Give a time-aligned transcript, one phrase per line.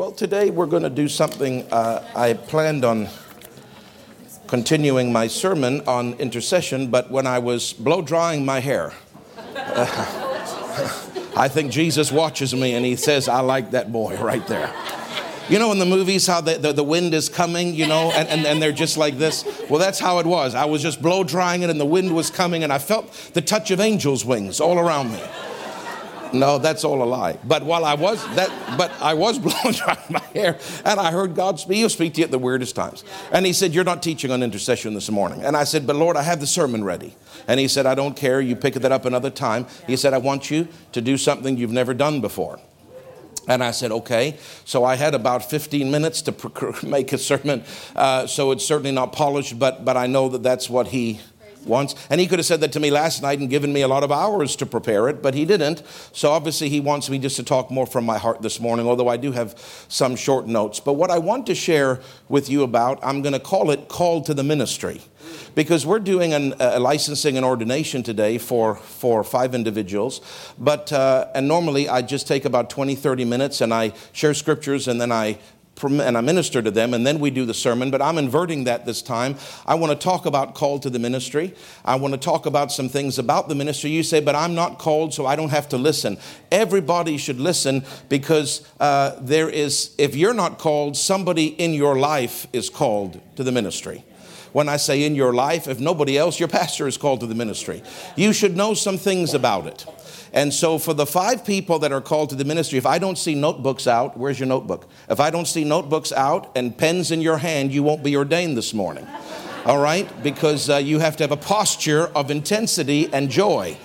[0.00, 3.10] Well, today we're going to do something uh, I planned on
[4.46, 8.94] continuing my sermon on intercession, but when I was blow drying my hair,
[9.36, 9.84] uh,
[11.36, 14.74] I think Jesus watches me and he says, I like that boy right there.
[15.50, 18.26] You know, in the movies, how the, the, the, wind is coming, you know, and,
[18.26, 19.44] and, and they're just like this?
[19.68, 20.54] Well, that's how it was.
[20.54, 23.42] I was just blow drying it, and the wind was coming, and I felt the
[23.42, 25.20] touch of angels' wings all around me.
[26.32, 27.38] No, that's all a lie.
[27.44, 31.34] But while I was that, but I was blowing drying my hair, and I heard
[31.34, 31.78] God speak.
[31.78, 33.04] He'll speak to you at the weirdest times.
[33.32, 36.16] And He said, "You're not teaching on intercession this morning." And I said, "But Lord,
[36.16, 37.14] I have the sermon ready."
[37.46, 38.40] And He said, "I don't care.
[38.40, 41.72] You pick that up another time." He said, "I want you to do something you've
[41.72, 42.58] never done before."
[43.48, 44.36] And I said, okay.
[44.64, 47.64] So I had about 15 minutes to make a sermon.
[47.96, 51.20] Uh, so it's certainly not polished, but, but I know that that's what he
[51.64, 51.94] wants.
[52.10, 54.02] And he could have said that to me last night and given me a lot
[54.02, 55.82] of hours to prepare it, but he didn't.
[56.12, 59.08] So obviously, he wants me just to talk more from my heart this morning, although
[59.08, 60.80] I do have some short notes.
[60.80, 64.22] But what I want to share with you about, I'm going to call it Call
[64.22, 65.00] to the Ministry.
[65.54, 70.20] Because we're doing an, a licensing and ordination today for, for five individuals.
[70.58, 74.88] But, uh, and normally I just take about 20, 30 minutes and I share scriptures
[74.88, 75.38] and then I
[75.82, 77.90] and I minister to them, and then we do the sermon.
[77.90, 79.36] But I'm inverting that this time.
[79.66, 81.54] I want to talk about call to the ministry.
[81.84, 83.90] I want to talk about some things about the ministry.
[83.90, 86.18] You say, but I'm not called, so I don't have to listen.
[86.50, 92.46] Everybody should listen because uh, there is, if you're not called, somebody in your life
[92.52, 94.04] is called to the ministry
[94.52, 97.34] when I say in your life, if nobody else, your pastor is called to the
[97.34, 97.82] ministry.
[98.16, 99.86] You should know some things about it.
[100.32, 103.18] And so, for the five people that are called to the ministry, if I don't
[103.18, 104.88] see notebooks out, where's your notebook?
[105.08, 108.56] If I don't see notebooks out and pens in your hand, you won't be ordained
[108.56, 109.06] this morning.
[109.64, 110.08] All right?
[110.22, 113.76] Because uh, you have to have a posture of intensity and joy.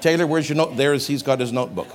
[0.00, 0.76] Taylor, where's your note?
[0.76, 1.88] There's, he's got his notebook.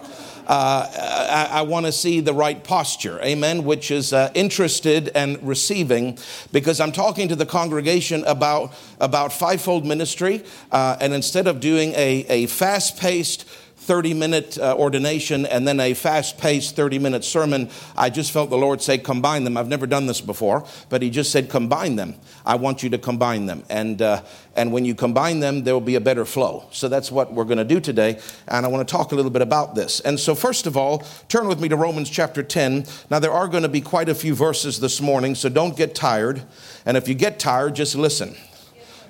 [0.47, 0.87] Uh,
[1.29, 6.17] I, I want to see the right posture, amen, which is uh, interested and receiving,
[6.53, 11.91] because I'm talking to the congregation about, about fivefold ministry, uh, and instead of doing
[11.95, 13.45] a, a fast paced,
[13.87, 18.49] 30 minute uh, ordination and then a fast paced 30 minute sermon, I just felt
[18.49, 19.55] the Lord say, combine them.
[19.55, 22.15] I've never done this before, but He just said, combine them.
[22.45, 23.63] I want you to combine them.
[23.69, 24.23] And, uh,
[24.57, 26.65] and when you combine them, there will be a better flow.
[26.71, 28.19] So that's what we're going to do today.
[28.49, 30.01] And I want to talk a little bit about this.
[30.01, 30.99] And so, first of all,
[31.29, 32.85] turn with me to Romans chapter 10.
[33.09, 35.95] Now, there are going to be quite a few verses this morning, so don't get
[35.95, 36.43] tired.
[36.85, 38.35] And if you get tired, just listen.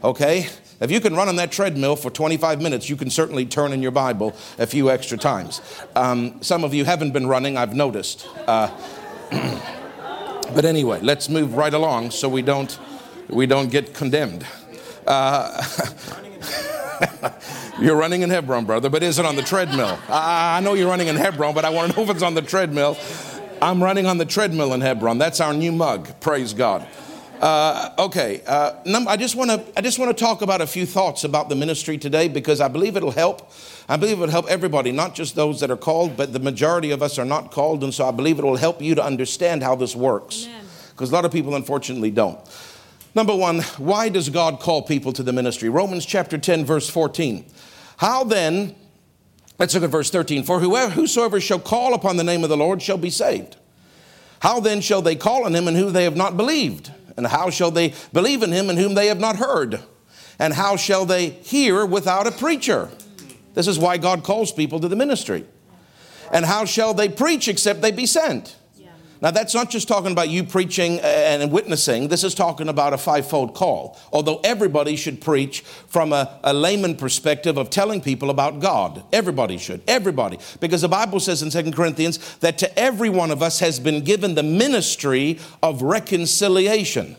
[0.04, 0.48] Okay?
[0.80, 3.82] If you can run on that treadmill for 25 minutes, you can certainly turn in
[3.82, 5.62] your Bible a few extra times.
[5.96, 8.28] Um, some of you haven't been running, I've noticed.
[8.46, 8.70] Uh,
[10.54, 12.78] but anyway, let's move right along so we don't,
[13.28, 14.46] we don't get condemned.
[15.08, 15.64] Uh,
[17.80, 19.98] you're running in Hebron, brother, but is it on the treadmill?
[20.08, 22.36] I, I know you're running in Hebron, but I want to know if it's on
[22.36, 22.98] the treadmill.
[23.62, 25.18] I'm running on the treadmill in Hebron.
[25.18, 26.20] That's our new mug.
[26.20, 26.88] Praise God.
[27.42, 28.74] Uh, okay, uh,
[29.08, 31.56] I just want to I just want to talk about a few thoughts about the
[31.56, 33.52] ministry today because I believe it'll help.
[33.88, 37.04] I believe it'll help everybody, not just those that are called, but the majority of
[37.04, 39.76] us are not called, and so I believe it will help you to understand how
[39.76, 40.48] this works.
[40.92, 42.40] Because a lot of people, unfortunately, don't.
[43.14, 45.70] Number one, why does God call people to the ministry?
[45.70, 47.46] Romans chapter 10, verse 14.
[47.98, 48.76] How then,
[49.60, 50.44] let's look at verse 13.
[50.44, 53.58] For whoever, whosoever shall call upon the name of the Lord shall be saved.
[54.40, 56.92] How then shall they call on him in whom they have not believed?
[57.18, 59.82] And how shall they believe in him in whom they have not heard?
[60.40, 62.90] And how shall they hear without a preacher?
[63.56, 65.44] This is why God calls people to the ministry.
[66.32, 68.56] And how shall they preach except they be sent?
[69.22, 72.08] Now, that's not just talking about you preaching uh, and witnessing.
[72.08, 73.98] This is talking about a fivefold call.
[74.12, 79.04] Although everybody should preach from a, a, layman perspective of telling people about God.
[79.12, 79.82] Everybody should.
[79.88, 80.40] Everybody.
[80.60, 84.04] Because the Bible says in Second Corinthians that to every one of us has been
[84.04, 87.16] given the ministry of reconciliation.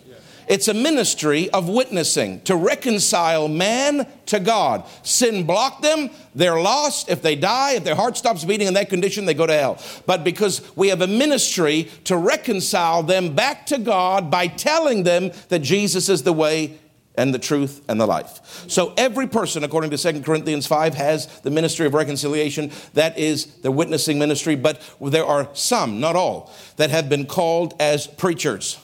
[0.49, 4.85] It's a ministry of witnessing to reconcile man to God.
[5.03, 7.11] Sin blocked them, they're lost.
[7.11, 9.83] If they die, if their heart stops beating in that condition, they go to hell.
[10.07, 15.33] But because we have a ministry to reconcile them back to God by telling them
[15.49, 16.79] that Jesus is the way
[17.19, 18.65] and the truth and the life.
[18.69, 22.71] So every person, according to 2 Corinthians 5, has the ministry of reconciliation.
[22.94, 24.55] That is the witnessing ministry.
[24.55, 28.79] But there are some, not all, that have been called as preachers.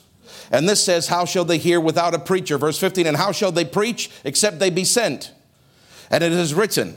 [0.55, 2.57] And this says, How shall they hear without a preacher?
[2.59, 5.33] Verse 15, and how shall they preach except they be sent?
[6.13, 6.97] And it is written,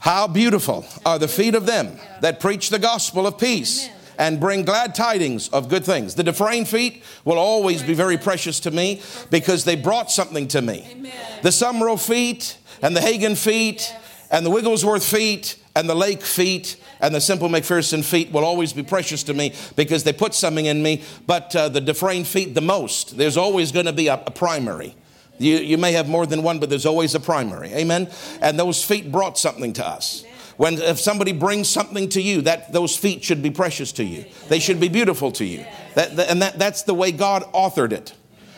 [0.00, 3.88] How beautiful are the feet of them that preach the gospel of peace
[4.18, 6.16] and bring glad tidings of good things.
[6.16, 10.60] The Dufresne feet will always be very precious to me because they brought something to
[10.60, 11.12] me.
[11.42, 13.94] The Sumrall feet and the Hagin feet
[14.30, 18.72] And the Wigglesworth feet and the Lake feet and the Semple McPherson feet will always
[18.72, 22.54] be precious to me because they put something in me, but uh, the Dufresne feet
[22.54, 23.16] the most.
[23.16, 24.94] There's always going to be a, a primary.
[25.38, 27.72] You, you may have more than one, but there's always a primary.
[27.72, 28.08] Amen?
[28.40, 30.24] And those feet brought something to us.
[30.56, 34.24] When if somebody brings something to you, that those feet should be precious to you.
[34.48, 35.64] They should be beautiful to you.
[35.94, 38.14] That, and that, that's the way God authored it.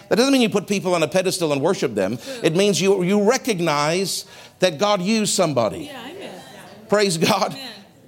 [0.08, 2.18] That doesn't mean you put people on a pedestal and worship them.
[2.42, 4.24] It means you, you recognize
[4.60, 5.90] that God used somebody.
[6.88, 7.56] Praise God.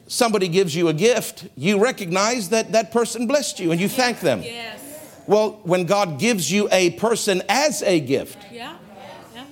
[0.06, 4.20] Somebody gives you a gift, you recognize that that person blessed you and you thank
[4.20, 4.42] them.
[4.42, 4.80] Yes.
[5.26, 8.76] Well, when God gives you a person as a gift, Yeah.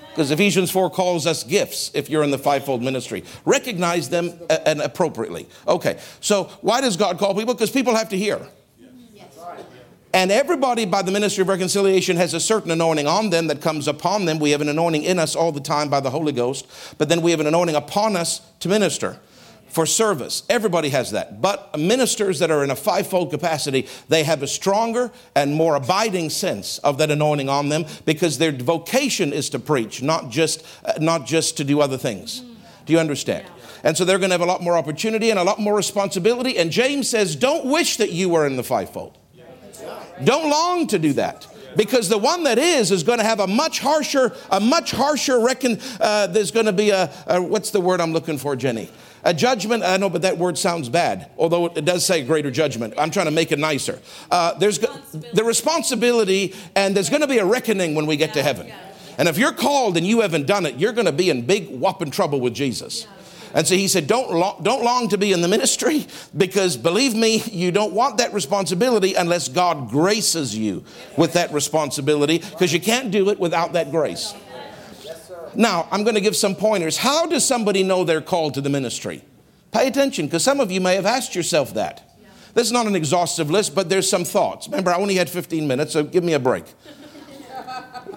[0.09, 3.23] because Ephesians 4 calls us gifts if you're in the fivefold ministry.
[3.45, 5.47] Recognize them and appropriately.
[5.69, 7.53] Okay, so why does God call people?
[7.53, 8.41] Because people have to hear.
[10.17, 13.87] And everybody by the ministry of reconciliation has a certain anointing on them that comes
[13.87, 14.39] upon them.
[14.39, 16.67] We have an anointing in us all the time by the Holy Ghost,
[16.97, 19.21] but then we have an anointing upon us to minister
[19.69, 20.45] for service.
[20.49, 21.43] Everybody has that.
[21.43, 26.31] But ministers that are in a fivefold capacity, they have a stronger and more abiding
[26.31, 30.95] sense of that anointing on them because their vocation is to preach, not just, uh,
[30.99, 32.43] not just to do other things.
[32.87, 33.47] Do you understand?
[33.85, 36.57] And so they're going to have a lot more opportunity and a lot more responsibility.
[36.57, 39.19] And James says, don't wish that you were in the fivefold.
[40.25, 41.47] Don't long to do that.
[41.77, 45.39] Because the one that is is going to have a much harsher, a much harsher
[45.39, 45.79] reckon.
[46.01, 48.91] Uh, there's going to be a, a, what's the word I'm looking for, Jenny?
[49.25, 49.83] A judgment.
[49.83, 51.31] I know, but that word sounds bad.
[51.37, 52.95] Although it does say greater judgment.
[52.97, 53.99] I'm trying to make it nicer.
[54.31, 58.43] Uh, there's the responsibility, and there's going to be a reckoning when we get to
[58.43, 58.73] heaven.
[59.19, 61.69] And if you're called and you haven't done it, you're going to be in big
[61.69, 63.07] whopping trouble with Jesus.
[63.57, 66.07] And so he said, don't, lo- don't long to be in the ministry
[66.37, 70.85] because believe me, you don't want that responsibility unless God graces you
[71.17, 74.35] with that responsibility because you can't do it without that grace.
[75.55, 76.99] Now, I'm going to give some pointers.
[76.99, 79.23] How does somebody know they're called to the ministry?
[79.73, 82.03] Pay attention because some of you may have asked yourself that.
[82.53, 84.69] This is not an exhaustive list, but there's some thoughts.
[84.69, 86.65] Remember, I only had 15 minutes, so give me a break.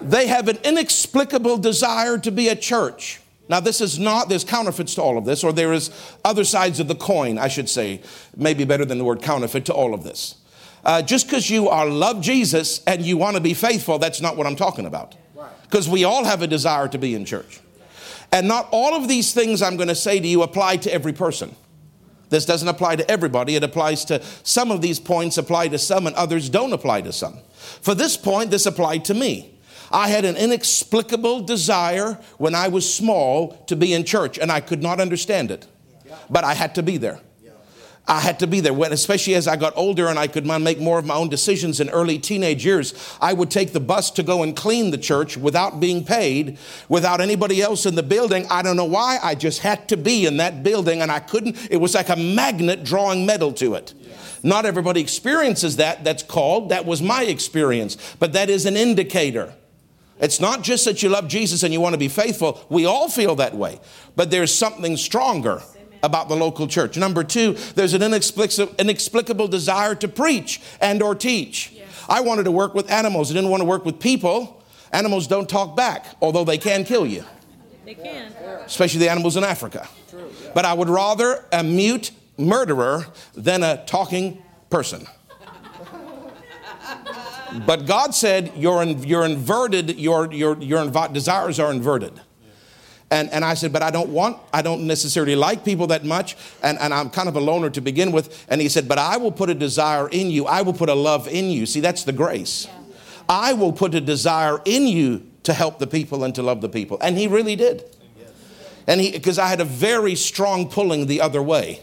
[0.02, 3.20] They have an inexplicable desire to be a church.
[3.50, 5.90] Now, this is not, there's counterfeits to all of this, or there is
[6.24, 8.00] other sides of the coin, I should say,
[8.36, 10.36] maybe better than the word counterfeit to all of this.
[10.84, 14.36] Uh, just because you are love Jesus and you want to be faithful, that's not
[14.36, 15.16] what I'm talking about.
[15.62, 17.58] Because we all have a desire to be in church.
[18.30, 21.12] And not all of these things I'm going to say to you apply to every
[21.12, 21.56] person.
[22.28, 23.56] This doesn't apply to everybody.
[23.56, 27.12] It applies to some of these points apply to some and others don't apply to
[27.12, 27.38] some.
[27.82, 29.58] For this point, this applied to me.
[29.90, 34.60] I had an inexplicable desire when I was small to be in church and I
[34.60, 35.66] could not understand it.
[36.28, 37.20] But I had to be there.
[38.06, 38.74] I had to be there.
[38.74, 41.78] When, especially as I got older and I could make more of my own decisions
[41.78, 45.36] in early teenage years, I would take the bus to go and clean the church
[45.36, 46.58] without being paid,
[46.88, 48.46] without anybody else in the building.
[48.50, 49.18] I don't know why.
[49.22, 51.56] I just had to be in that building and I couldn't.
[51.70, 53.94] It was like a magnet drawing metal to it.
[54.42, 56.02] Not everybody experiences that.
[56.02, 56.70] That's called.
[56.70, 57.96] That was my experience.
[58.18, 59.54] But that is an indicator.
[60.20, 62.64] It's not just that you love Jesus and you want to be faithful.
[62.68, 63.80] We all feel that way.
[64.16, 65.62] But there's something stronger
[66.02, 66.96] about the local church.
[66.96, 71.72] Number two, there's an inexplicable, inexplicable desire to preach and or teach.
[72.08, 73.30] I wanted to work with animals.
[73.30, 74.62] I didn't want to work with people.
[74.92, 77.24] Animals don't talk back, although they can kill you,
[77.84, 78.32] They can.
[78.66, 79.88] especially the animals in Africa.
[80.52, 85.06] But I would rather a mute murderer than a talking person.
[87.66, 92.20] But God said your, your inverted, your, your, your inv- desires are inverted.
[93.12, 96.36] And, and I said, but I don't want, I don't necessarily like people that much,
[96.62, 98.46] and, and I'm kind of a loner to begin with.
[98.48, 100.46] And he said, but I will put a desire in you.
[100.46, 101.66] I will put a love in you.
[101.66, 102.68] See, that's the grace.
[103.28, 106.68] I will put a desire in you to help the people and to love the
[106.68, 106.98] people.
[107.00, 107.84] And he really did.
[108.86, 111.82] And he, because I had a very strong pulling the other way,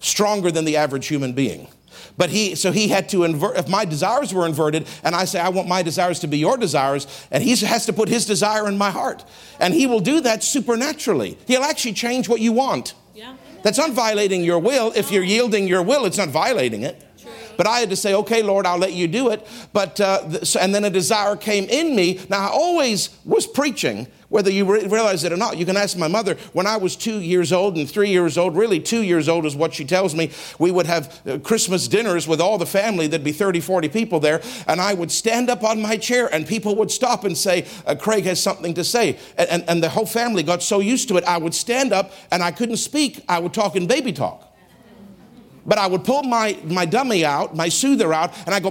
[0.00, 1.68] stronger than the average human being.
[2.16, 5.40] But he, so he had to invert, if my desires were inverted, and I say,
[5.40, 8.68] I want my desires to be your desires, and he has to put his desire
[8.68, 9.24] in my heart.
[9.60, 11.38] And he will do that supernaturally.
[11.46, 12.94] He'll actually change what you want.
[13.14, 13.36] Yeah.
[13.62, 14.92] That's not violating your will.
[14.96, 17.02] If you're yielding your will, it's not violating it.
[17.56, 19.46] But I had to say, okay, Lord, I'll let you do it.
[19.72, 22.20] But, uh, th- so- and then a desire came in me.
[22.28, 25.58] Now, I always was preaching, whether you re- realize it or not.
[25.58, 28.56] You can ask my mother, when I was two years old and three years old,
[28.56, 32.26] really two years old is what she tells me, we would have uh, Christmas dinners
[32.26, 33.06] with all the family.
[33.06, 34.40] There'd be 30, 40 people there.
[34.66, 37.94] And I would stand up on my chair and people would stop and say, uh,
[37.94, 39.18] Craig has something to say.
[39.36, 42.12] And, and, and the whole family got so used to it, I would stand up
[42.30, 43.22] and I couldn't speak.
[43.28, 44.51] I would talk in baby talk.
[45.64, 48.70] But I would pull my, my dummy out, my soother out, and I go,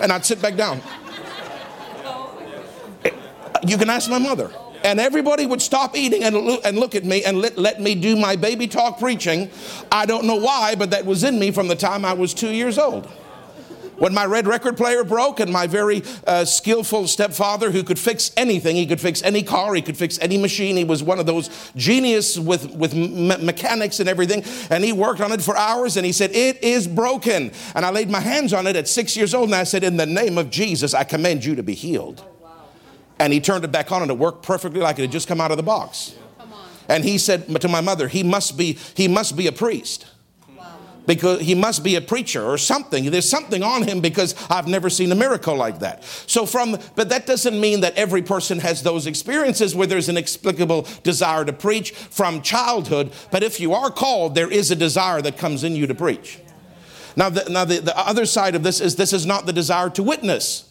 [0.00, 0.80] and I'd sit back down.
[3.66, 4.52] You can ask my mother.
[4.84, 7.96] And everybody would stop eating and look, and look at me and let, let me
[7.96, 9.50] do my baby talk preaching.
[9.90, 12.50] I don't know why, but that was in me from the time I was two
[12.50, 13.10] years old.
[13.98, 18.30] When my red record player broke, and my very uh, skillful stepfather, who could fix
[18.36, 20.76] anything, he could fix any car, he could fix any machine.
[20.76, 24.44] He was one of those genius with, with me- mechanics and everything.
[24.70, 27.52] And he worked on it for hours and he said, It is broken.
[27.74, 29.96] And I laid my hands on it at six years old and I said, In
[29.96, 32.24] the name of Jesus, I command you to be healed.
[33.18, 35.40] And he turned it back on and it worked perfectly like it had just come
[35.40, 36.14] out of the box.
[36.88, 40.06] And he said to my mother, He must be, he must be a priest
[41.06, 43.10] because he must be a preacher or something.
[43.10, 46.04] There's something on him because I've never seen a miracle like that.
[46.26, 50.16] So from, but that doesn't mean that every person has those experiences where there's an
[50.16, 53.12] explicable desire to preach from childhood.
[53.30, 56.40] But if you are called, there is a desire that comes in you to preach.
[57.16, 59.88] Now, the, now the, the other side of this is this is not the desire
[59.90, 60.70] to witness.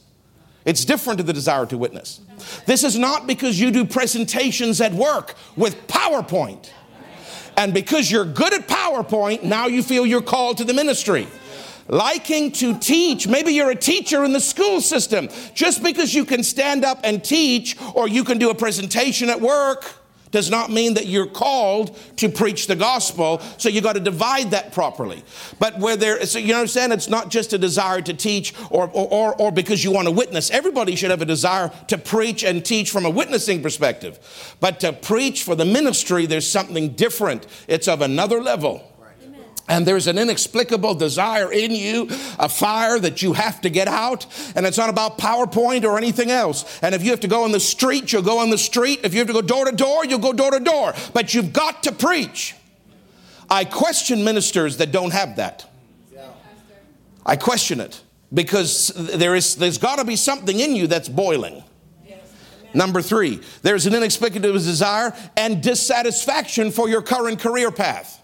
[0.64, 2.22] It's different to the desire to witness.
[2.66, 6.70] This is not because you do presentations at work with PowerPoint.
[7.58, 11.28] And because you're good at PowerPoint, now you feel you're called to the ministry.
[11.88, 15.30] Liking to teach, maybe you're a teacher in the school system.
[15.54, 19.40] Just because you can stand up and teach or you can do a presentation at
[19.40, 20.05] work
[20.36, 23.40] does not mean that you're called to preach the gospel.
[23.58, 25.24] So you got to divide that properly.
[25.60, 29.34] But where there, so you understand, it's not just a desire to teach or, or,
[29.42, 30.52] or because you want to witness.
[30.52, 34.20] Everybody should have a desire to preach and teach from a witnessing perspective.
[34.60, 37.48] But to preach for the ministry, there's something different.
[37.70, 38.92] It's of another level.
[39.68, 42.08] And there's an inexplicable desire in you,
[42.38, 44.28] a fire that you have to get out.
[44.56, 46.80] And it's not about PowerPoint or anything else.
[46.84, 49.00] And if you have to go on the street, you'll go on the street.
[49.04, 50.94] If you have to go door to door, you'll go door to door.
[51.14, 52.56] But you've got to preach.
[53.50, 55.66] I question ministers that don't have that.
[57.26, 61.64] I question it because there is, there's got to be something in you that's boiling.
[62.76, 68.22] Number three, there's an inexplicable desire and dissatisfaction for your current career path.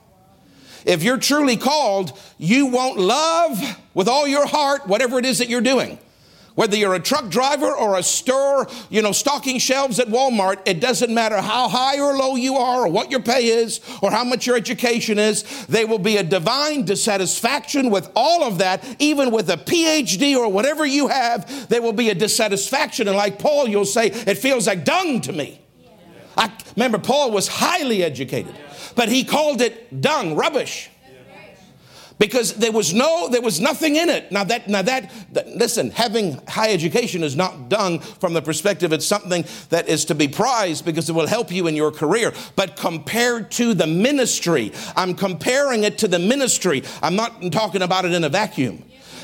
[0.85, 3.59] If you're truly called, you won't love
[3.93, 6.00] with all your heart whatever it is that you're doing.
[6.55, 10.81] Whether you're a truck driver or a store, you know, stocking shelves at Walmart, it
[10.81, 14.25] doesn't matter how high or low you are, or what your pay is, or how
[14.25, 15.65] much your education is.
[15.67, 20.50] There will be a divine dissatisfaction with all of that, even with a PhD or
[20.50, 21.69] whatever you have.
[21.69, 23.07] There will be a dissatisfaction.
[23.07, 25.61] And like Paul, you'll say, it feels like dung to me.
[26.41, 28.55] I remember Paul was highly educated
[28.95, 30.89] but he called it dung, rubbish.
[32.17, 34.31] Because there was no, there was nothing in it.
[34.31, 38.93] Now that, now that, that, listen, having high education is not dung from the perspective
[38.93, 42.31] it's something that is to be prized because it will help you in your career.
[42.55, 46.83] But compared to the ministry, I'm comparing it to the ministry.
[47.01, 48.83] I'm not talking about it in a vacuum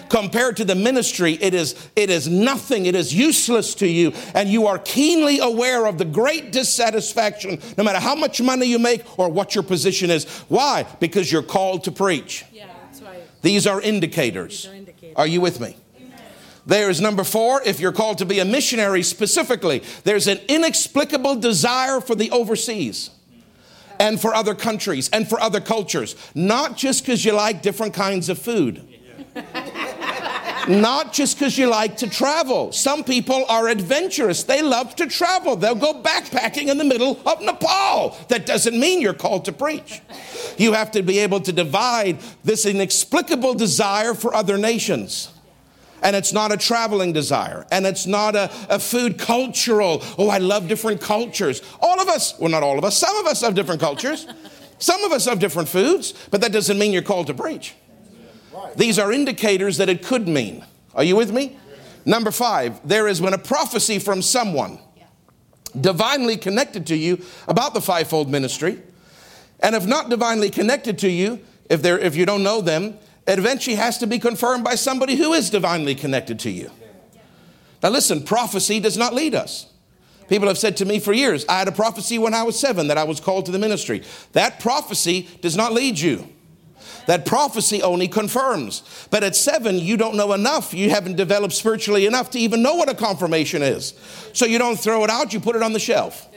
[0.09, 2.85] compared to the ministry, it is, it is nothing.
[2.85, 4.13] It is useless to you.
[4.33, 8.79] And you are keenly aware of the great dissatisfaction, no matter how much money you
[8.79, 10.25] make or what your position is.
[10.49, 10.85] Why?
[10.99, 12.45] Because you're called to preach.
[12.51, 13.23] Yeah, that's right.
[13.41, 14.63] These are indicators.
[14.63, 15.15] These are, indicators.
[15.15, 15.75] are you with me?
[16.67, 22.01] There's number four, if you're called to be a missionary specifically, there's an inexplicable desire
[22.01, 23.09] for the overseas
[24.01, 28.27] and for other countries and for other cultures, not just because you like different kinds
[28.27, 28.85] of food.
[30.67, 32.71] Not just because you like to travel.
[32.71, 34.43] Some people are adventurous.
[34.43, 35.55] They love to travel.
[35.55, 38.17] They'll go backpacking in the middle of Nepal.
[38.27, 40.01] That doesn't mean you're called to preach.
[40.57, 45.31] You have to be able to divide this inexplicable desire for other nations.
[46.01, 47.65] And it's not a traveling desire.
[47.71, 51.61] And it's not a, a, food cultural, oh, I love different cultures.
[51.81, 54.27] All of us, well, not all of us, some of us have different cultures.
[54.79, 57.73] Some of us have different foods, but that doesn't mean you're called to preach.
[58.75, 60.65] These are indicators that it could mean.
[60.95, 61.57] Are you with me?
[62.05, 64.79] Number five, there is when a prophecy from someone
[65.79, 68.81] divinely connected to you about the fivefold ministry,
[69.59, 72.97] and if not divinely connected to you, if, if you don't know them,
[73.27, 76.71] it eventually has to be confirmed by somebody who is divinely connected to you.
[77.83, 79.67] Now, listen, prophecy does not lead us.
[80.29, 82.87] People have said to me for years, I had a prophecy when I was seven
[82.87, 84.03] that I was called to the ministry.
[84.33, 86.27] That prophecy does not lead you.
[87.07, 89.07] That prophecy only confirms.
[89.09, 90.73] But at seven, you don't know enough.
[90.73, 93.93] You haven't developed spiritually enough to even know what a confirmation is.
[94.33, 96.27] So you don't throw it out, you put it on the shelf.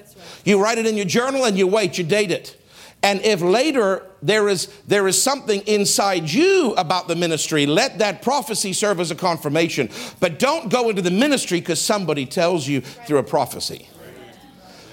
[0.45, 2.57] You write it in your journal and you wait, you date it.
[3.03, 8.23] And if later there is, there is something inside you about the ministry, let that
[8.23, 9.89] prophecy serve as a confirmation.
[10.21, 13.89] But don't go into the ministry because somebody tells you through a prophecy.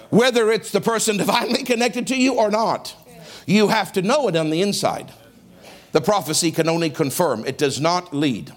[0.10, 2.96] Whether it's the person divinely connected to you or not,
[3.46, 5.12] you have to know it on the inside.
[5.98, 8.54] The prophecy can only confirm, it does not lead.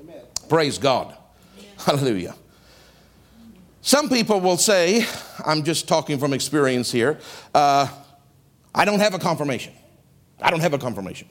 [0.00, 0.22] Amen.
[0.48, 1.16] Praise God.
[1.78, 2.34] Hallelujah.
[3.80, 5.06] Some people will say,
[5.46, 7.20] I'm just talking from experience here,
[7.54, 7.86] uh,
[8.74, 9.72] I don't have a confirmation.
[10.42, 11.28] I don't have a confirmation.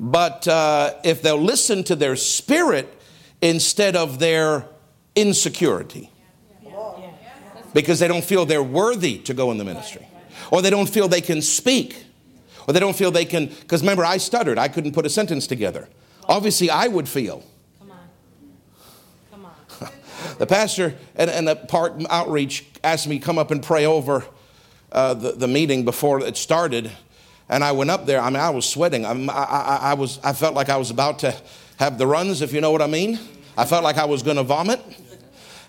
[0.00, 2.92] But uh, if they'll listen to their spirit
[3.40, 4.66] instead of their
[5.14, 6.10] insecurity,
[7.72, 10.08] because they don't feel they're worthy to go in the ministry,
[10.50, 12.05] or they don't feel they can speak,
[12.66, 15.46] or they don't feel they can, because remember, I stuttered, I couldn't put a sentence
[15.46, 15.88] together.
[16.28, 17.44] Obviously, I would feel.
[17.78, 17.98] Come on.
[19.30, 19.88] Come on.
[20.38, 24.24] the pastor and, and the part outreach asked me to come up and pray over
[24.92, 26.90] uh, the, the meeting before it started.
[27.48, 28.20] And I went up there.
[28.20, 29.04] I mean, I was sweating.
[29.04, 31.34] I, I, I, was, I felt like I was about to
[31.78, 33.20] have the runs, if you know what I mean.
[33.56, 34.80] I felt like I was going to vomit.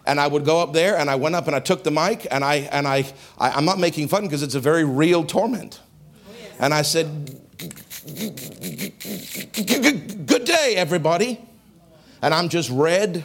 [0.06, 2.26] And I would go up there and I went up and I took the mic
[2.32, 3.00] and I, and I,
[3.38, 5.82] I I'm not making fun because it's a very real torment.
[6.60, 7.08] And I said,
[10.26, 11.40] Good day, everybody.
[12.22, 13.24] And I'm just red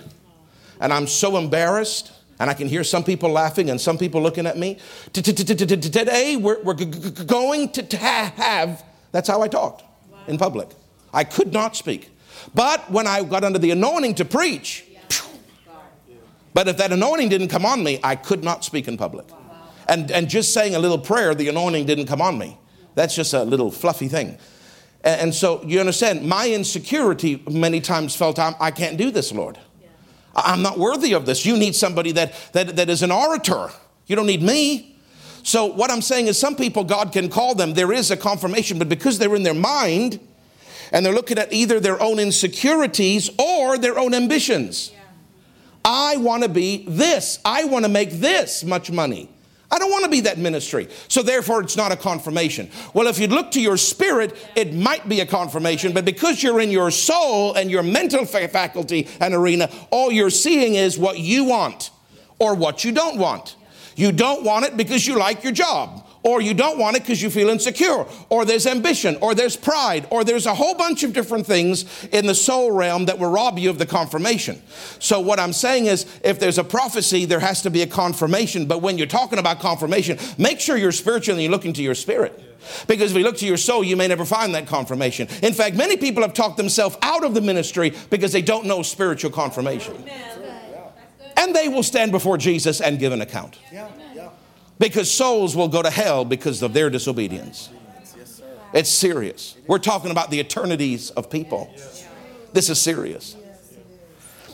[0.80, 2.12] and I'm so embarrassed.
[2.38, 4.78] And I can hear some people laughing and some people looking at me.
[5.12, 9.84] Today, we're going to have, that's how I talked
[10.26, 10.68] in public.
[11.14, 12.10] I could not speak.
[12.54, 14.84] But when I got under the anointing to preach,
[16.52, 19.26] but if that anointing didn't come on me, I could not speak in public.
[19.88, 22.58] And, and just saying a little prayer, the anointing didn't come on me.
[22.94, 24.38] That's just a little fluffy thing.
[25.04, 29.58] And so you understand, my insecurity many times felt I can't do this, Lord.
[30.34, 31.44] I'm not worthy of this.
[31.44, 33.70] You need somebody that, that, that is an orator.
[34.06, 34.96] You don't need me.
[35.42, 38.78] So, what I'm saying is, some people, God can call them, there is a confirmation,
[38.78, 40.20] but because they're in their mind
[40.92, 44.92] and they're looking at either their own insecurities or their own ambitions.
[44.92, 45.00] Yeah.
[45.84, 49.31] I want to be this, I want to make this much money.
[49.72, 50.88] I don't want to be that ministry.
[51.08, 52.70] So therefore, it's not a confirmation.
[52.92, 56.60] Well, if you look to your spirit, it might be a confirmation, but because you're
[56.60, 61.44] in your soul and your mental faculty and arena, all you're seeing is what you
[61.44, 61.90] want
[62.38, 63.56] or what you don't want.
[63.96, 67.20] You don't want it because you like your job or you don't want it because
[67.20, 71.12] you feel insecure, or there's ambition, or there's pride, or there's a whole bunch of
[71.12, 74.62] different things in the soul realm that will rob you of the confirmation.
[74.98, 78.66] So, what I'm saying is, if there's a prophecy, there has to be a confirmation.
[78.66, 81.94] But when you're talking about confirmation, make sure you're spiritual and you look into your
[81.94, 82.40] spirit.
[82.86, 85.26] Because if you look to your soul, you may never find that confirmation.
[85.42, 88.82] In fact, many people have talked themselves out of the ministry because they don't know
[88.82, 89.96] spiritual confirmation.
[91.36, 93.58] And they will stand before Jesus and give an account.
[93.72, 93.88] Yeah
[94.82, 97.70] because souls will go to hell because of their disobedience.
[98.74, 99.56] It's serious.
[99.68, 101.72] We're talking about the eternities of people.
[102.52, 103.36] This is serious.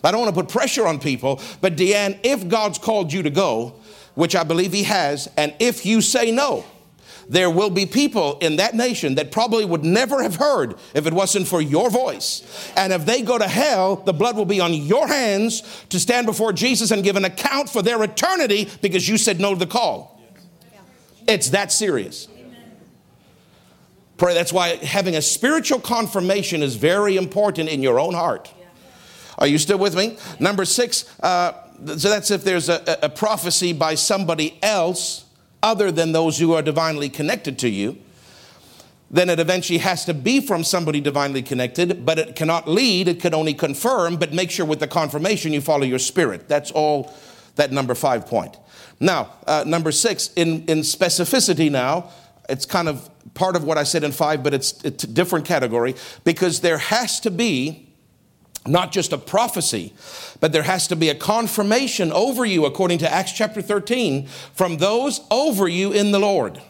[0.05, 3.31] I don't want to put pressure on people, but Deanne, if God's called you to
[3.31, 3.77] go,
[4.17, 6.63] which I believe He has, and if you say no,
[7.31, 11.15] there will be people in that nation that probably would never have heard if it
[11.15, 12.71] wasn't for your voice.
[12.77, 16.27] And if they go to hell, the blood will be on your hands to stand
[16.27, 19.67] before Jesus and give an account for their eternity because you said no to the
[19.67, 20.18] call.
[21.29, 22.27] It's that serious.
[24.17, 24.35] Pray.
[24.35, 28.53] That's why having a spiritual confirmation is very important in your own heart.
[29.39, 30.19] Are you still with me?
[30.41, 31.53] Number six, uh,
[31.87, 35.27] so that's if there's a, a prophecy by somebody else
[35.63, 37.99] other than those who are divinely connected to you
[39.11, 43.21] then it eventually has to be from somebody divinely connected, but it cannot lead, it
[43.21, 46.49] can only confirm, but make sure with the confirmation you follow your spirit.
[46.49, 47.15] That's all
[47.57, 48.57] that number five point.
[49.01, 52.11] Now, uh, number six, in, in specificity now,
[52.49, 55.45] it's kind of part of what I said in five, but it's, it's a different
[55.45, 57.89] category because there has to be
[58.67, 59.95] not just a prophecy,
[60.41, 64.79] but there has to be a confirmation over you, according to Acts chapter 13, from
[64.79, 66.61] those over you in the Lord.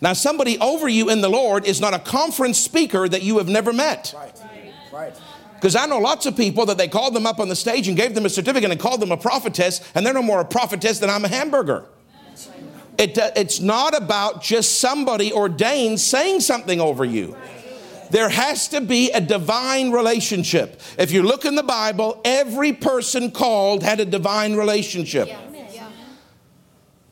[0.00, 3.48] Now, somebody over you in the Lord is not a conference speaker that you have
[3.48, 4.12] never met.
[4.14, 4.32] Right.
[4.92, 5.14] Right.
[5.56, 7.96] Because I know lots of people that they called them up on the stage and
[7.96, 10.98] gave them a certificate and called them a prophetess, and they're no more a prophetess
[10.98, 11.86] than I'm a hamburger.
[12.98, 17.36] It, uh, it's not about just somebody ordained saying something over you.
[18.10, 20.80] There has to be a divine relationship.
[20.96, 25.28] If you look in the Bible, every person called had a divine relationship.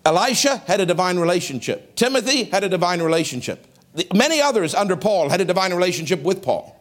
[0.07, 1.97] Elisha had a divine relationship.
[1.97, 3.67] Timothy had a divine relationship.
[4.15, 6.74] Many others under Paul had a divine relationship with Paul.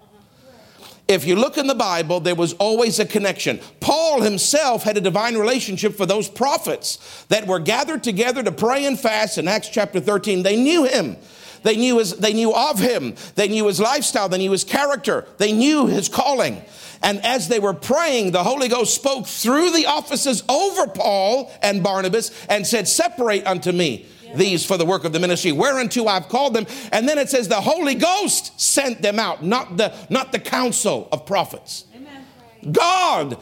[1.07, 3.59] If you look in the Bible, there was always a connection.
[3.81, 8.85] Paul himself had a divine relationship for those prophets that were gathered together to pray
[8.85, 10.43] and fast in Acts chapter 13.
[10.43, 11.17] They knew him.
[11.63, 13.15] They knew, his, they knew of him.
[13.35, 14.29] They knew his lifestyle.
[14.29, 15.25] They knew his character.
[15.37, 16.61] They knew his calling.
[17.01, 21.83] And as they were praying, the Holy Ghost spoke through the offices over Paul and
[21.83, 26.29] Barnabas and said, Separate unto me these for the work of the ministry whereunto I've
[26.29, 26.65] called them.
[26.91, 31.07] And then it says the Holy Ghost sent them out, not the, not the council
[31.11, 31.85] of prophets.
[31.95, 32.25] Amen.
[32.71, 33.37] God,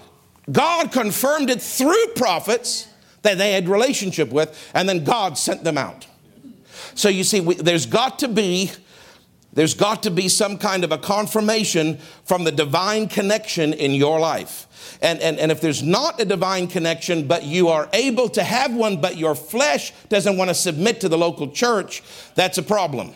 [0.52, 2.88] God confirmed it through prophets,
[3.22, 6.08] that they had relationship with, and then God sent them out.
[6.96, 8.72] So you see, we, there's got to be
[9.54, 14.20] there's got to be some kind of a confirmation from the divine connection in your
[14.20, 14.68] life.
[15.02, 18.74] And, and, and if there's not a divine connection, but you are able to have
[18.74, 22.02] one, but your flesh doesn't want to submit to the local church,
[22.36, 23.14] that's a problem.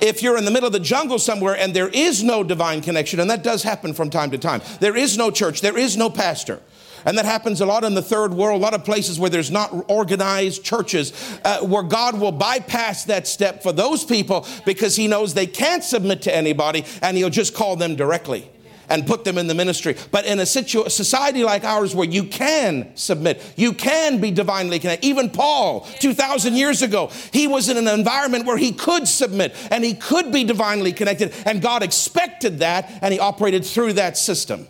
[0.00, 3.20] If you're in the middle of the jungle somewhere and there is no divine connection,
[3.20, 6.10] and that does happen from time to time, there is no church, there is no
[6.10, 6.60] pastor,
[7.04, 9.50] and that happens a lot in the third world, a lot of places where there's
[9.50, 11.12] not organized churches,
[11.44, 15.84] uh, where God will bypass that step for those people because He knows they can't
[15.84, 18.48] submit to anybody and He'll just call them directly
[18.92, 19.96] and put them in the ministry.
[20.10, 24.78] But in a situ- society like ours where you can submit, you can be divinely
[24.78, 25.06] connected.
[25.06, 29.82] Even Paul, 2,000 years ago, he was in an environment where he could submit and
[29.82, 34.68] he could be divinely connected, and God expected that and he operated through that system.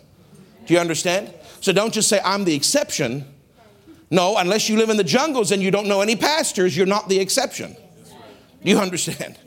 [0.65, 1.33] Do you understand?
[1.63, 3.23] So don't just say, I'm the exception.
[4.11, 7.07] No, unless you live in the jungles and you don't know any pastors, you're not
[7.07, 7.77] the exception.
[8.61, 9.39] Do you understand?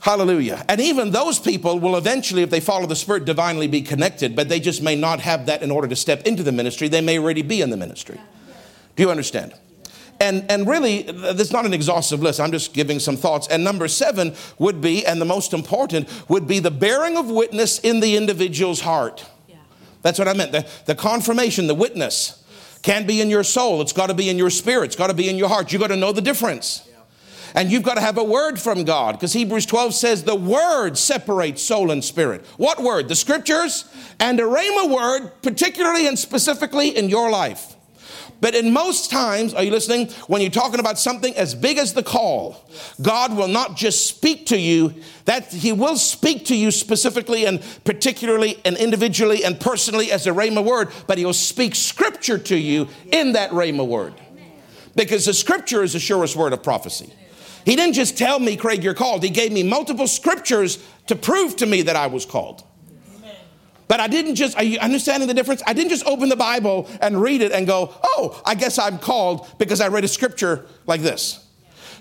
[0.00, 0.62] Hallelujah.
[0.68, 4.50] And even those people will eventually, if they follow the Spirit, divinely be connected, but
[4.50, 6.86] they just may not have that in order to step into the ministry.
[6.86, 8.20] They may already be in the ministry.
[8.94, 9.54] Do you understand?
[10.20, 12.40] And, and really, this is not an exhaustive list.
[12.40, 13.48] I'm just giving some thoughts.
[13.48, 17.78] And number seven would be, and the most important, would be the bearing of witness
[17.78, 19.24] in the individual's heart.
[20.02, 20.52] That's what I meant.
[20.52, 22.42] The, the confirmation, the witness
[22.82, 23.82] can't be in your soul.
[23.82, 24.86] It's got to be in your spirit.
[24.86, 25.72] It's got to be in your heart.
[25.72, 26.88] You've got to know the difference.
[27.54, 30.96] And you've got to have a word from God because Hebrews 12 says the word
[30.96, 32.44] separates soul and spirit.
[32.56, 33.08] What word?
[33.08, 33.84] The scriptures
[34.20, 37.69] and a rhema word, particularly and specifically in your life.
[38.40, 40.08] But in most times, are you listening?
[40.26, 42.64] When you're talking about something as big as the call,
[43.02, 44.94] God will not just speak to you,
[45.26, 50.30] that He will speak to you specifically and particularly and individually and personally as a
[50.30, 54.14] Rhema word, but He'll speak scripture to you in that Rhema word.
[54.96, 57.12] Because the scripture is the surest word of prophecy.
[57.64, 59.22] He didn't just tell me, Craig, you're called.
[59.22, 62.64] He gave me multiple scriptures to prove to me that I was called.
[63.90, 65.64] But I didn't just, are you understanding the difference?
[65.66, 69.00] I didn't just open the Bible and read it and go, oh, I guess I'm
[69.00, 71.44] called because I read a scripture like this.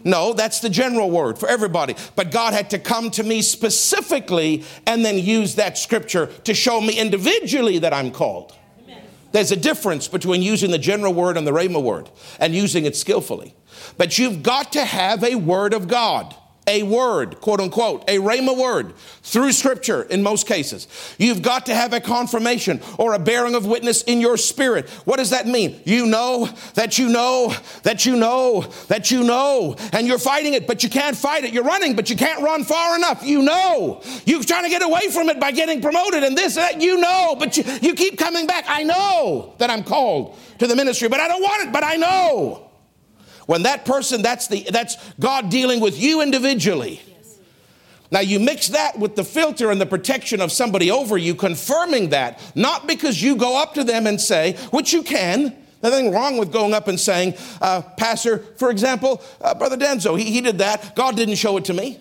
[0.03, 1.95] No, that's the general word for everybody.
[2.15, 6.79] But God had to come to me specifically and then use that scripture to show
[6.79, 8.55] me individually that I'm called.
[9.31, 12.95] There's a difference between using the general word and the Rhema word and using it
[12.95, 13.55] skillfully.
[13.97, 16.35] But you've got to have a word of God
[16.69, 20.87] a word, quote unquote, a rhema word through scripture in most cases.
[21.17, 24.87] You've got to have a confirmation or a bearing of witness in your spirit.
[25.03, 25.81] What does that mean?
[25.83, 27.53] You know that you know
[27.83, 31.51] that you know that you know, and you're fighting it, but you can't fight it.
[31.51, 33.25] You're running, but you can't run far enough.
[33.25, 34.01] You know.
[34.25, 36.79] You're trying to get away from it by getting promoted and this, that.
[36.81, 38.65] You know, but you, you keep coming back.
[38.67, 41.95] I know that I'm called to the ministry, but I don't want it, but I
[41.95, 42.68] know.
[43.49, 47.01] When that person, that's, the, that's God dealing with you individually.
[48.11, 52.09] Now, you mix that with the filter and the protection of somebody over you, confirming
[52.09, 56.37] that, not because you go up to them and say, which you can, nothing wrong
[56.37, 60.59] with going up and saying, uh, Pastor, for example, uh, Brother Denzo, he, he did
[60.59, 60.95] that.
[60.95, 61.99] God didn't show it to me.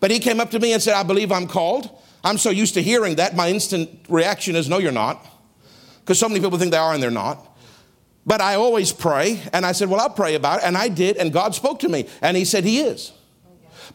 [0.00, 1.90] But he came up to me and said, I believe I'm called.
[2.24, 5.26] I'm so used to hearing that, my instant reaction is, No, you're not.
[6.00, 7.49] Because so many people think they are and they're not.
[8.30, 10.64] But I always pray, and I said, Well, I'll pray about it.
[10.64, 13.10] And I did, and God spoke to me, and He said, He is.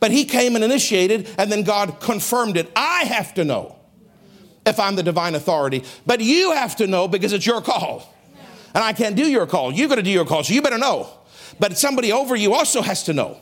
[0.02, 2.70] But He came and initiated, and then God confirmed it.
[2.76, 3.78] I have to know
[4.66, 8.14] if I'm the divine authority, but you have to know because it's your call.
[8.74, 9.72] And I can't do your call.
[9.72, 11.08] You've got to do your call, so you better know.
[11.58, 13.40] But somebody over you also has to know.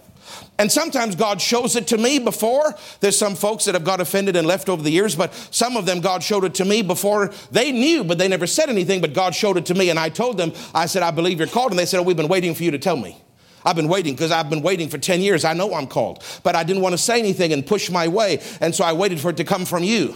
[0.60, 2.76] And sometimes God shows it to me before.
[3.00, 5.86] There's some folks that have got offended and left over the years, but some of
[5.86, 9.14] them God showed it to me before they knew, but they never said anything, but
[9.14, 9.90] God showed it to me.
[9.90, 11.72] And I told them, I said, I believe you're called.
[11.72, 13.18] And they said, Oh, we've been waiting for you to tell me.
[13.66, 15.46] I've been waiting because I've been waiting for 10 years.
[15.46, 18.42] I know I'm called, but I didn't want to say anything and push my way.
[18.62, 20.16] And so I waited for it to come from you.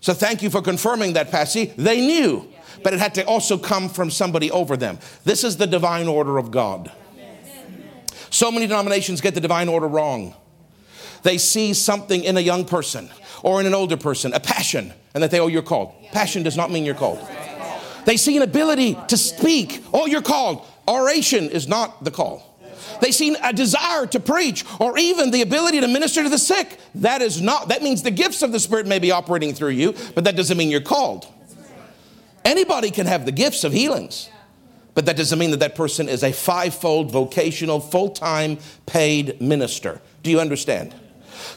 [0.00, 1.66] So thank you for confirming that, Passy.
[1.76, 2.48] They knew,
[2.82, 4.98] but it had to also come from somebody over them.
[5.24, 6.92] This is the divine order of God.
[8.34, 10.34] So many denominations get the divine order wrong.
[11.22, 13.08] They see something in a young person
[13.44, 15.94] or in an older person, a passion, and that they, oh, you're called.
[16.10, 17.24] Passion does not mean you're called.
[18.06, 20.66] They see an ability to speak, oh, you're called.
[20.88, 22.58] Oration is not the call.
[23.00, 26.80] They see a desire to preach or even the ability to minister to the sick.
[26.96, 29.94] That is not, that means the gifts of the Spirit may be operating through you,
[30.16, 31.24] but that doesn't mean you're called.
[32.44, 34.28] Anybody can have the gifts of healings.
[34.94, 40.00] But that doesn't mean that that person is a five-fold vocational, full time paid minister.
[40.22, 40.94] Do you understand?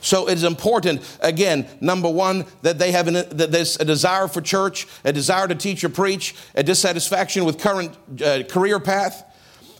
[0.01, 4.27] So it is important, again, number one, that they have an, that there's a desire
[4.27, 9.23] for church, a desire to teach or preach, a dissatisfaction with current uh, career path.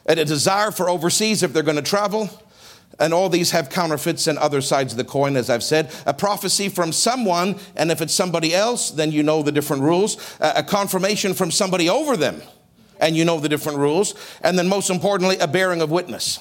[0.08, 2.30] and a desire for overseas if they're going to travel.
[3.00, 5.94] And all these have counterfeits and other sides of the coin, as I've said.
[6.08, 10.18] A prophecy from someone, and if it's somebody else, then you know the different rules.
[10.40, 12.42] A confirmation from somebody over them,
[13.00, 14.14] and you know the different rules.
[14.42, 16.40] And then, most importantly, a bearing of witness.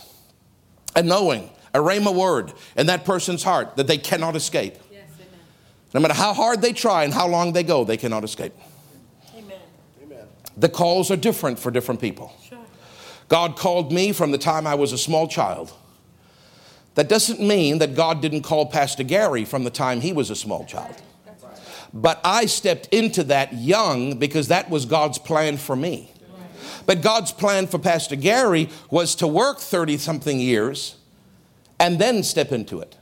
[0.95, 4.77] A knowing, a rhema word in that person's heart that they cannot escape.
[4.91, 5.09] Yes,
[5.93, 8.55] no matter how hard they try and how long they go, they cannot escape.
[9.37, 9.59] Amen.
[10.57, 12.33] The calls are different for different people.
[12.49, 12.59] Sure.
[13.29, 15.73] God called me from the time I was a small child.
[16.95, 20.37] That doesn't mean that God didn't call Pastor Gary from the time he was a
[20.37, 20.95] small child.
[21.93, 26.11] But I stepped into that young because that was God's plan for me.
[26.87, 30.97] But God's plan for Pastor Gary was to work 30 something years
[31.79, 32.97] and then step into it.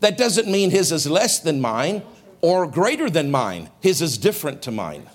[0.00, 2.02] That doesn't mean his is less than mine
[2.40, 5.08] or greater than mine, his is different to mine.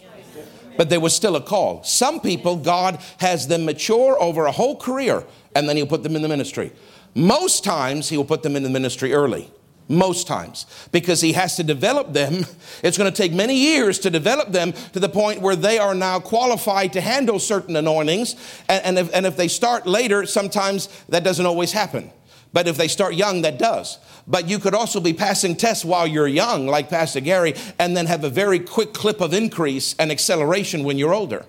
[0.77, 1.83] But there was still a call.
[1.83, 6.15] Some people, God has them mature over a whole career and then he'll put them
[6.15, 6.71] in the ministry.
[7.15, 9.51] Most times, he will put them in the ministry early.
[9.89, 10.65] Most times.
[10.91, 12.45] Because he has to develop them.
[12.83, 15.95] It's going to take many years to develop them to the point where they are
[15.95, 18.35] now qualified to handle certain anointings.
[18.67, 22.11] And, and, if, and if they start later, sometimes that doesn't always happen.
[22.53, 23.97] But if they start young, that does.
[24.27, 28.07] But you could also be passing tests while you're young, like Pastor Gary, and then
[28.07, 31.45] have a very quick clip of increase and acceleration when you're older.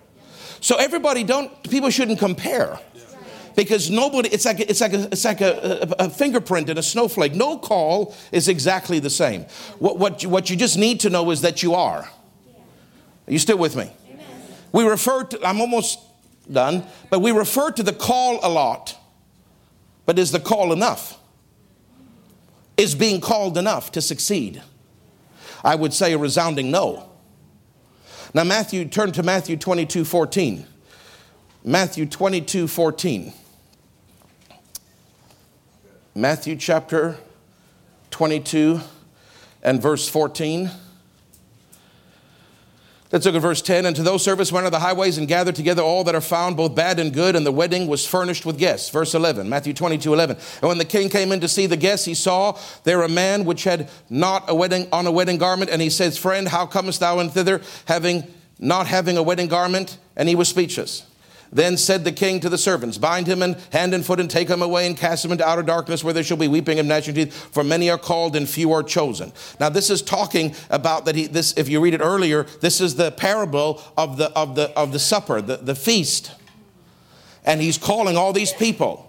[0.60, 2.78] So everybody don't, people shouldn't compare
[3.58, 6.82] because nobody it's like it's like a, it's like a, a, a, fingerprint in a
[6.82, 7.34] snowflake.
[7.34, 9.46] No call is exactly the same.
[9.80, 12.02] What, what, you, what you just need to know is that you are.
[12.02, 13.90] Are you still with me?
[14.10, 14.26] Amen.
[14.70, 15.98] we refer to i'm almost
[16.50, 18.96] done but we refer to the call a lot.
[20.06, 21.18] But is the call enough?
[22.76, 24.62] Is being called enough to succeed?
[25.64, 27.10] I would say a resounding no.
[28.32, 30.64] Now matthew turn to matthew 22 14
[31.64, 33.32] Matthew 22 14.
[36.18, 37.16] Matthew chapter
[38.10, 38.80] 22
[39.62, 40.68] and verse 14.
[43.12, 43.86] Let's look at verse 10.
[43.86, 46.56] And to those servants went on the highways and gathered together all that are found,
[46.56, 48.90] both bad and good, and the wedding was furnished with guests.
[48.90, 50.36] Verse 11, Matthew 22, 11.
[50.60, 53.44] And when the king came in to see the guests, he saw there a man
[53.44, 56.98] which had not a wedding on a wedding garment, and he says, Friend, how comest
[56.98, 58.24] thou in thither, having
[58.58, 59.98] not having a wedding garment?
[60.16, 61.07] And he was speechless.
[61.50, 64.48] Then said the king to the servants, Bind him in hand and foot and take
[64.48, 67.14] him away and cast him into outer darkness where there shall be weeping and gnashing
[67.14, 69.32] teeth, for many are called and few are chosen.
[69.58, 72.96] Now, this is talking about that he, this, if you read it earlier, this is
[72.96, 76.32] the parable of the, of the, of the supper, the, the feast.
[77.44, 79.06] And he's calling all these people.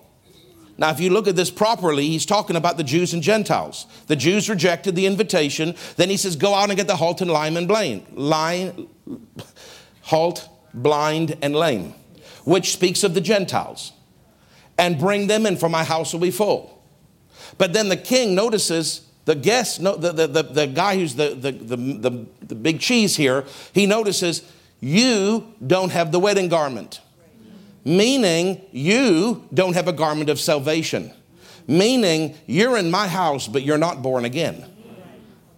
[0.77, 3.85] Now, if you look at this properly, he's talking about the Jews and Gentiles.
[4.07, 5.75] The Jews rejected the invitation.
[5.97, 8.05] Then he says, Go out and get the halt and lime and blind.
[8.13, 8.87] Line,
[10.03, 11.95] halt, blind, and lame
[12.49, 13.93] which speaks of the Gentiles,
[14.75, 16.83] and bring them in, for my house will be full.
[17.59, 21.51] But then the king notices the guest, the, the, the, the guy who's the, the,
[21.51, 27.01] the, the, the big cheese here, he notices, You don't have the wedding garment.
[27.85, 31.13] Meaning, you don't have a garment of salvation.
[31.67, 34.65] Meaning, you're in my house, but you're not born again.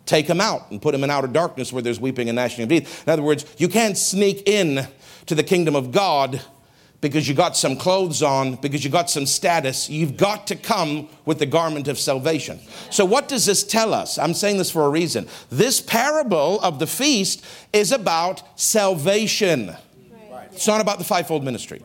[0.06, 2.69] Take him out and put him in outer darkness where there's weeping and gnashing of
[2.69, 3.08] teeth.
[3.08, 4.86] In other words, you can't sneak in
[5.27, 6.41] to the kingdom of God
[7.02, 9.90] because you got some clothes on, because you got some status.
[9.90, 12.60] You've got to come with the garment of salvation.
[12.92, 14.20] So, what does this tell us?
[14.20, 15.28] I'm saying this for a reason.
[15.50, 19.76] This parable of the feast is about salvation,
[20.52, 21.82] it's not about the fivefold ministry.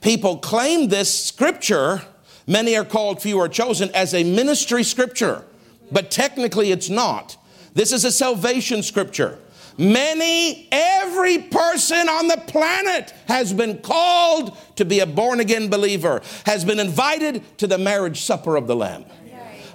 [0.00, 2.02] People claim this scripture,
[2.46, 5.44] many are called, few are chosen, as a ministry scripture,
[5.92, 7.36] but technically it's not.
[7.74, 9.38] This is a salvation scripture.
[9.80, 16.20] Many, every person on the planet has been called to be a born again believer,
[16.44, 19.06] has been invited to the marriage supper of the Lamb.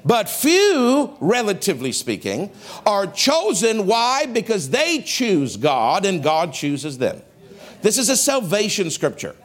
[0.05, 2.51] But few, relatively speaking,
[2.85, 3.87] are chosen.
[3.87, 4.27] Why?
[4.27, 7.23] Because they choose God and God chooses them.
[7.81, 9.35] This is a salvation scripture.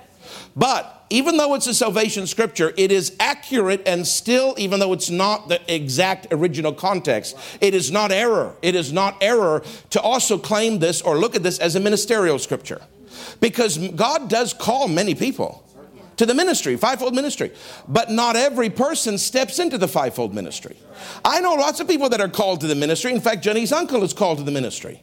[0.57, 5.11] But even though it's a salvation scripture, it is accurate and still, even though it's
[5.11, 8.55] not the exact original context, it is not error.
[8.63, 12.39] It is not error to also claim this or look at this as a ministerial
[12.39, 12.81] scripture.
[13.41, 15.65] Because God does call many people
[16.17, 17.51] to the ministry, fivefold ministry.
[17.89, 20.77] But not every person steps into the fivefold ministry.
[21.25, 23.13] I know lots of people that are called to the ministry.
[23.13, 25.03] In fact, Jenny's uncle is called to the ministry.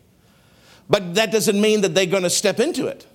[0.89, 3.05] But that doesn't mean that they're going to step into it.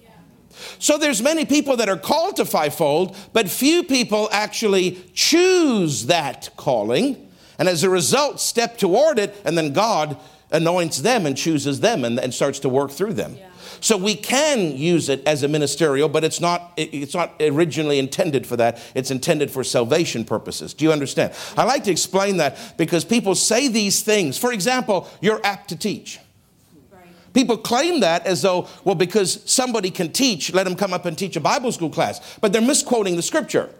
[0.78, 6.50] So there's many people that are called to fivefold, but few people actually choose that
[6.56, 10.16] calling and as a result step toward it and then God
[10.50, 13.36] anoints them and chooses them and, and starts to work through them.
[13.38, 13.48] Yeah.
[13.80, 18.46] So we can use it as a ministerial, but it's not, it's not originally intended
[18.46, 18.80] for that.
[18.94, 20.72] It's intended for salvation purposes.
[20.72, 21.32] Do you understand?
[21.56, 24.38] I like to explain that because people say these things.
[24.38, 26.20] For example, you're apt to teach.
[27.32, 31.16] People claim that as though, well, because somebody can teach, let them come up and
[31.16, 32.38] teach a Bible school class.
[32.40, 33.70] But they're misquoting the scripture.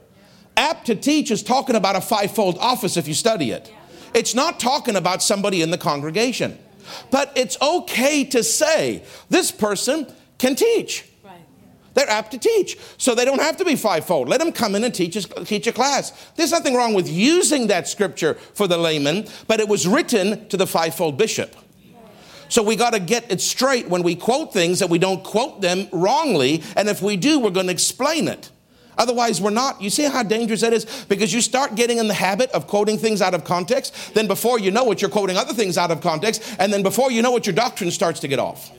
[0.56, 3.72] Apt to teach is talking about a fivefold office if you study it.
[4.14, 6.58] It's not talking about somebody in the congregation.
[7.10, 10.06] But it's okay to say, this person
[10.38, 11.08] can teach.
[11.24, 11.40] Right.
[11.94, 12.76] They're apt to teach.
[12.98, 14.28] So they don't have to be fivefold.
[14.28, 16.12] Let them come in and teach, a- teach a class.
[16.36, 20.56] There's nothing wrong with using that scripture for the layman, but it was written to
[20.56, 21.54] the fivefold bishop.
[22.52, 25.62] So we got to get it straight when we quote things that we don't quote
[25.62, 26.62] them wrongly.
[26.76, 28.50] And if we do, we're going to explain it.
[28.98, 29.80] Otherwise, we're not.
[29.80, 31.06] You see how dangerous that is?
[31.08, 34.12] Because you start getting in the habit of quoting things out of context.
[34.12, 36.42] Then before you know it, you're quoting other things out of context.
[36.58, 38.70] And then before you know it, your doctrine starts to get off.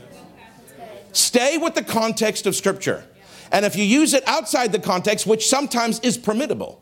[1.12, 3.04] Stay with the context of Scripture.
[3.52, 6.78] And if you use it outside the context, which sometimes is permittable,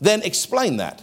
[0.00, 1.02] then explain that.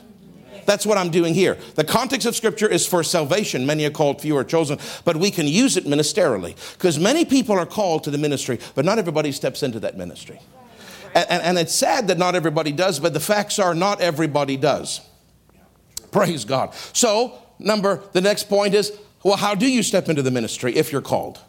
[0.70, 1.58] That's what I'm doing here.
[1.74, 3.66] The context of Scripture is for salvation.
[3.66, 7.58] Many are called, few are chosen, but we can use it ministerially because many people
[7.58, 10.40] are called to the ministry, but not everybody steps into that ministry.
[11.16, 14.58] And, and, and it's sad that not everybody does, but the facts are not everybody
[14.58, 15.02] does.
[16.12, 16.76] Praise God.
[16.94, 20.92] So, number, the next point is well, how do you step into the ministry if
[20.92, 21.40] you're called?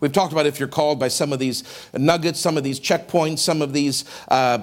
[0.00, 3.40] We've talked about if you're called by some of these nuggets, some of these checkpoints,
[3.40, 4.58] some of these uh,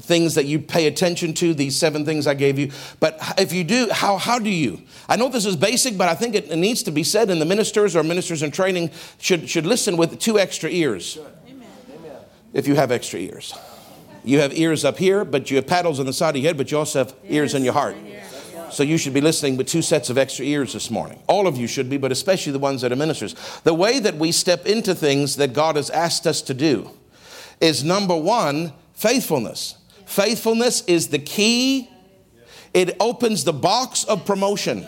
[0.00, 2.70] things that you pay attention to, these seven things I gave you.
[2.98, 4.80] But if you do, how, how do you?
[5.08, 7.40] I know this is basic, but I think it, it needs to be said, and
[7.40, 11.18] the ministers or ministers in training should, should listen with two extra ears
[12.52, 13.54] if you have extra ears.
[14.24, 16.56] You have ears up here, but you have paddles on the side of your head,
[16.56, 17.96] but you also have ears in your heart.
[18.72, 21.22] So you should be listening with two sets of extra ears this morning.
[21.26, 23.34] All of you should be, but especially the ones that are ministers.
[23.64, 26.90] The way that we step into things that God has asked us to do
[27.60, 29.76] is number one, faithfulness.
[30.06, 31.88] Faithfulness is the key,
[32.74, 34.86] it opens the box of promotion.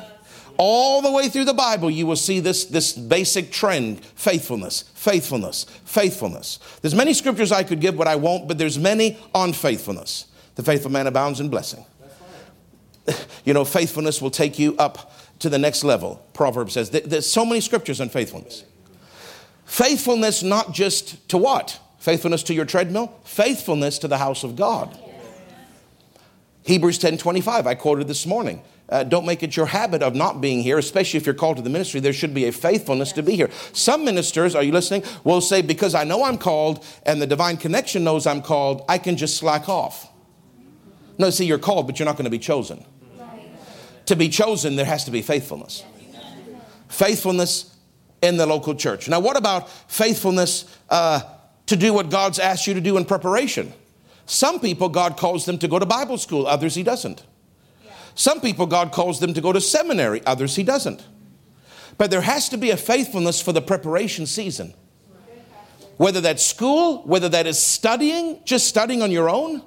[0.58, 5.64] All the way through the Bible, you will see this, this basic trend faithfulness, faithfulness,
[5.84, 6.58] faithfulness.
[6.82, 10.26] There's many scriptures I could give, but I won't, but there's many on faithfulness.
[10.54, 11.84] The faithful man abounds in blessing.
[13.44, 16.24] You know, faithfulness will take you up to the next level.
[16.32, 18.62] Proverbs says there's so many scriptures on faithfulness.
[19.64, 21.80] Faithfulness not just to what?
[21.98, 24.96] Faithfulness to your treadmill, faithfulness to the house of God.
[26.62, 28.62] Hebrews 10:25 I quoted this morning.
[28.88, 31.62] Uh, don't make it your habit of not being here, especially if you're called to
[31.62, 31.98] the ministry.
[31.98, 33.48] There should be a faithfulness to be here.
[33.72, 37.56] Some ministers, are you listening, will say, Because I know I'm called and the divine
[37.56, 40.11] connection knows I'm called, I can just slack off.
[41.18, 42.84] No, see, you're called, but you're not going to be chosen.
[44.06, 45.84] To be chosen, there has to be faithfulness.
[46.88, 47.76] Faithfulness
[48.20, 49.08] in the local church.
[49.08, 51.22] Now, what about faithfulness uh,
[51.66, 53.72] to do what God's asked you to do in preparation?
[54.26, 57.22] Some people, God calls them to go to Bible school, others, He doesn't.
[58.14, 61.04] Some people, God calls them to go to seminary, others, He doesn't.
[61.98, 64.74] But there has to be a faithfulness for the preparation season.
[65.96, 69.62] Whether that's school, whether that is studying, just studying on your own.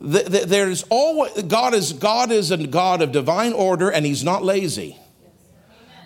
[0.00, 4.24] Th- th- There's always, God is, God is a God of divine order and He's
[4.24, 4.98] not lazy.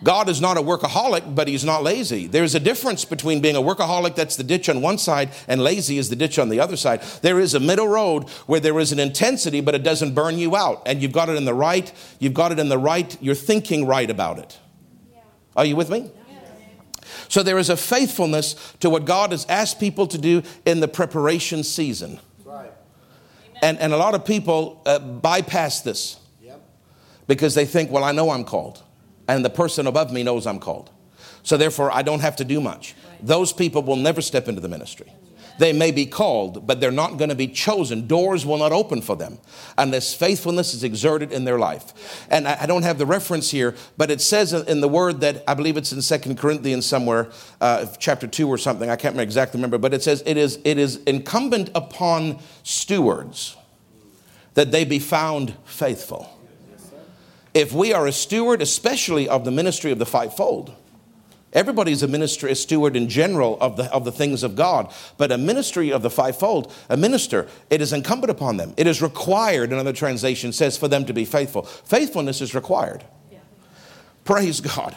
[0.02, 2.26] God is not a workaholic, but he's not lazy.
[2.26, 5.98] There's a difference between being a workaholic, that's the ditch on one side, and lazy
[5.98, 7.02] is the ditch on the other side.
[7.22, 10.54] There is a middle road where there is an intensity, but it doesn't burn you
[10.54, 10.82] out.
[10.86, 13.86] And you've got it in the right, you've got it in the right, you're thinking
[13.86, 14.58] right about it.
[15.56, 16.10] Are you with me?
[17.28, 20.88] So there is a faithfulness to what God has asked people to do in the
[20.88, 22.20] preparation season.
[23.62, 26.18] And, and a lot of people uh, bypass this
[27.26, 28.82] because they think, well, I know I'm called,
[29.28, 30.90] and the person above me knows I'm called.
[31.42, 32.94] So therefore, I don't have to do much.
[33.22, 35.12] Those people will never step into the ministry.
[35.58, 38.06] They may be called, but they're not going to be chosen.
[38.06, 39.38] Doors will not open for them
[39.76, 42.26] unless faithfulness is exerted in their life.
[42.30, 45.42] And I, I don't have the reference here, but it says in, the word that
[45.46, 48.88] I believe it's in Second Corinthians somewhere, uh, chapter 2 or something.
[48.88, 53.56] I can't remember exactly remember, but it says it is, it is incumbent upon stewards
[54.54, 56.38] that they be found faithful
[57.58, 60.72] if we are a steward, especially of the ministry of the fivefold,
[61.52, 65.32] everybody's a minister, a steward in general of the, of the things of God, but
[65.32, 68.74] a ministry of the fivefold, a minister, it is incumbent upon them.
[68.76, 71.62] It is required, another translation says, for them to be faithful.
[71.62, 73.04] Faithfulness is required.
[74.24, 74.96] Praise God.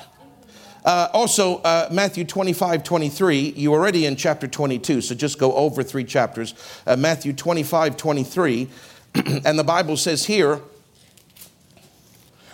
[0.84, 5.84] Uh, also, uh, Matthew 25, 23, you're already in chapter 22, so just go over
[5.84, 6.56] three chapters.
[6.88, 8.68] Uh, Matthew 25, 23,
[9.45, 10.60] and the Bible says here,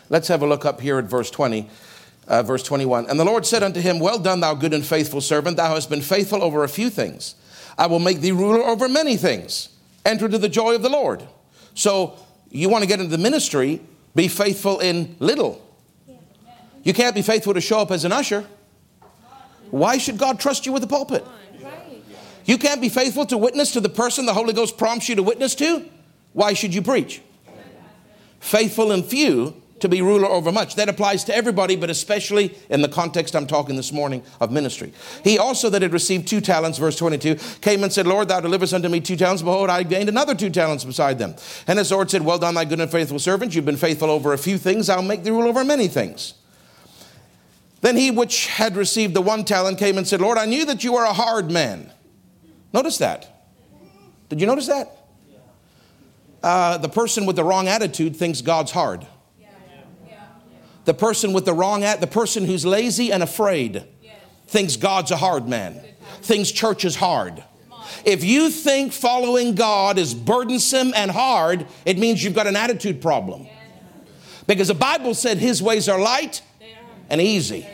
[0.10, 1.70] Let's have a look up here at verse 20.
[2.28, 5.22] Uh, verse 21 And the Lord said unto him, Well done, thou good and faithful
[5.22, 5.58] servant.
[5.58, 7.36] Thou hast been faithful over a few things.
[7.78, 9.70] I will make thee ruler over many things.
[10.06, 11.28] Enter into the joy of the Lord.
[11.74, 12.18] So,
[12.50, 13.82] you want to get into the ministry,
[14.16, 15.64] be faithful in little.
[16.84, 18.46] You can't be faithful to show up as an usher.
[19.70, 21.26] Why should God trust you with the pulpit?
[22.46, 25.24] You can't be faithful to witness to the person the Holy Ghost prompts you to
[25.24, 25.86] witness to.
[26.32, 27.22] Why should you preach?
[28.40, 30.76] Faithful in few to be ruler over much.
[30.76, 34.94] That applies to everybody, but especially in the context I'm talking this morning of ministry.
[35.24, 38.74] He also that had received two talents, verse 22, came and said, Lord, thou deliverest
[38.74, 39.42] unto me two talents.
[39.42, 41.36] Behold, I gained another two talents beside them.
[41.68, 43.54] And his Lord said, Well done, thy good and faithful servant.
[43.56, 44.90] You've been faithful over a few things.
[44.90, 46.34] I'll make thee rule over many things.
[47.82, 50.84] Then he which had received the one talent came and said, Lord, I knew that
[50.84, 51.92] you are a hard man.
[52.74, 53.50] Notice that.
[54.30, 54.94] Did you notice that?
[56.44, 59.06] Uh, the person with the wrong attitude thinks God's hard.
[60.88, 63.84] The person with the wrong at the person who's lazy and afraid
[64.48, 65.82] thinks God's a hard man.
[66.22, 67.44] Thinks church is hard.
[68.06, 73.02] If you think following God is burdensome and hard, it means you've got an attitude
[73.02, 73.48] problem.
[74.48, 76.42] Because the Bible said his ways are light
[77.10, 77.68] and easy.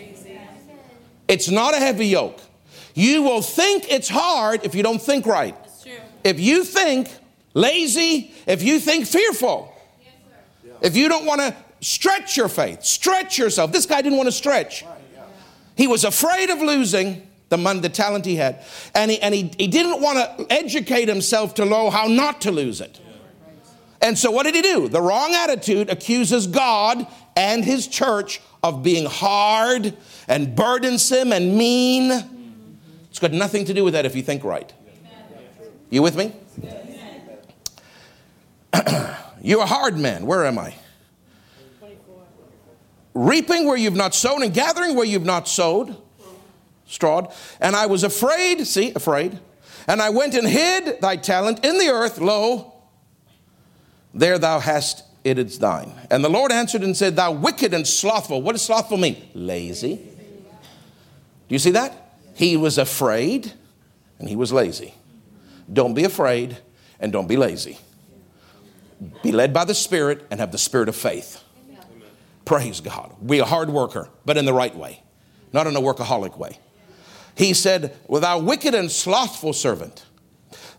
[1.28, 2.40] It's not a heavy yoke.
[2.96, 5.56] You will think it's hard if you don't think right.
[6.24, 7.12] If you think
[7.54, 9.72] lazy, if you think fearful,
[10.82, 13.74] if you don't want to Stretch your faith, stretch yourself.
[13.74, 14.86] This guy didn't want to stretch.
[15.76, 18.64] He was afraid of losing the money, the talent he had,
[18.96, 22.52] and he, and he, he didn't want to educate himself to know how not to
[22.52, 23.02] lose it.
[24.02, 24.88] And so, what did he do?
[24.88, 27.06] The wrong attitude accuses God
[27.36, 29.94] and his church of being hard
[30.30, 32.12] and burdensome and mean.
[33.10, 34.72] It's got nothing to do with that if you think right.
[35.90, 36.34] You with me?
[39.42, 40.26] You're a hard man.
[40.26, 40.76] Where am I?
[43.14, 45.96] Reaping where you've not sown and gathering where you've not sowed,
[46.86, 47.32] strawed.
[47.60, 49.40] And I was afraid, see, afraid.
[49.88, 52.20] And I went and hid thy talent in the earth.
[52.20, 52.74] Lo,
[54.14, 55.94] there thou hast it is thine.
[56.10, 58.42] And the Lord answered and said, Thou wicked and slothful.
[58.42, 59.30] What does slothful mean?
[59.34, 59.96] Lazy.
[59.96, 62.18] Do you see that?
[62.36, 63.54] He was afraid
[64.20, 64.94] and he was lazy.
[65.72, 66.58] Don't be afraid
[67.00, 67.78] and don't be lazy.
[69.22, 71.43] Be led by the Spirit and have the spirit of faith.
[72.46, 73.16] Praise God.
[73.26, 75.02] Be a hard worker, but in the right way,
[75.54, 76.60] not in a workaholic way.
[77.36, 80.06] He said, Well, thou wicked and slothful servant,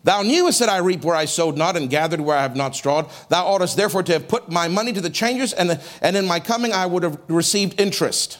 [0.02, 2.76] thou knewest that I reap where I sowed not and gathered where I have not
[2.76, 3.08] strawed.
[3.28, 6.26] Thou oughtest therefore to have put my money to the changers, and, the, and in
[6.26, 8.38] my coming I would have received interest.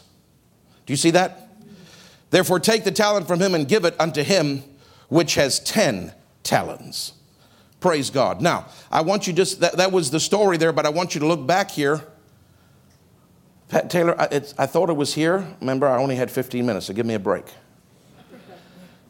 [0.87, 1.49] Do you see that?
[2.31, 4.65] Therefore, take the talent from him and give it unto him
[5.09, 6.13] which has 10
[6.43, 7.13] talents.
[7.81, 8.41] Praise God.
[8.41, 11.21] Now, I want you just, that, that was the story there, but I want you
[11.21, 12.03] to look back here
[13.69, 15.47] Pat Taylor, I, I thought it was here.
[15.61, 17.47] Remember, I only had 15 minutes, so give me a break.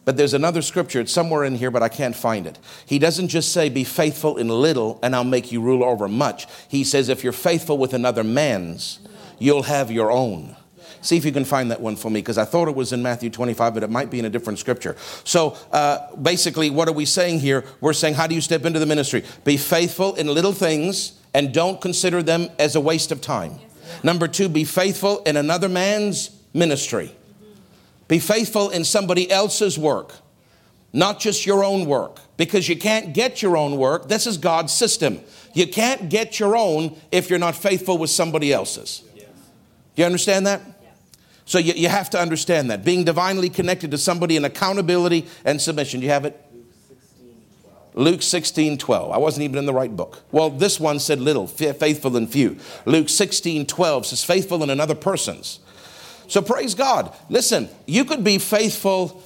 [0.05, 2.59] But there's another scripture, it's somewhere in here, but I can't find it.
[2.85, 6.45] He doesn't just say, Be faithful in little, and I'll make you rule over much.
[6.67, 8.99] He says, If you're faithful with another man's,
[9.39, 10.55] you'll have your own.
[11.01, 13.01] See if you can find that one for me, because I thought it was in
[13.01, 14.95] Matthew 25, but it might be in a different scripture.
[15.23, 17.65] So uh, basically, what are we saying here?
[17.81, 19.23] We're saying, How do you step into the ministry?
[19.43, 23.59] Be faithful in little things, and don't consider them as a waste of time.
[24.03, 27.11] Number two, be faithful in another man's ministry.
[28.07, 30.13] Be faithful in somebody else's work,
[30.93, 34.07] not just your own work, because you can't get your own work.
[34.07, 35.19] This is God's system.
[35.53, 39.03] You can't get your own if you're not faithful with somebody else's.
[39.15, 40.61] Do you understand that?
[41.45, 42.83] So you, you have to understand that.
[42.83, 45.99] Being divinely connected to somebody in accountability and submission.
[45.99, 46.44] Do you have it?
[47.95, 49.11] Luke 16, 12.
[49.11, 50.21] I wasn't even in the right book.
[50.31, 52.57] Well, this one said little, faithful and few.
[52.85, 55.59] Luke 16, 12 says faithful in another person's.
[56.27, 57.15] So praise God.
[57.29, 59.23] Listen, you could be faithful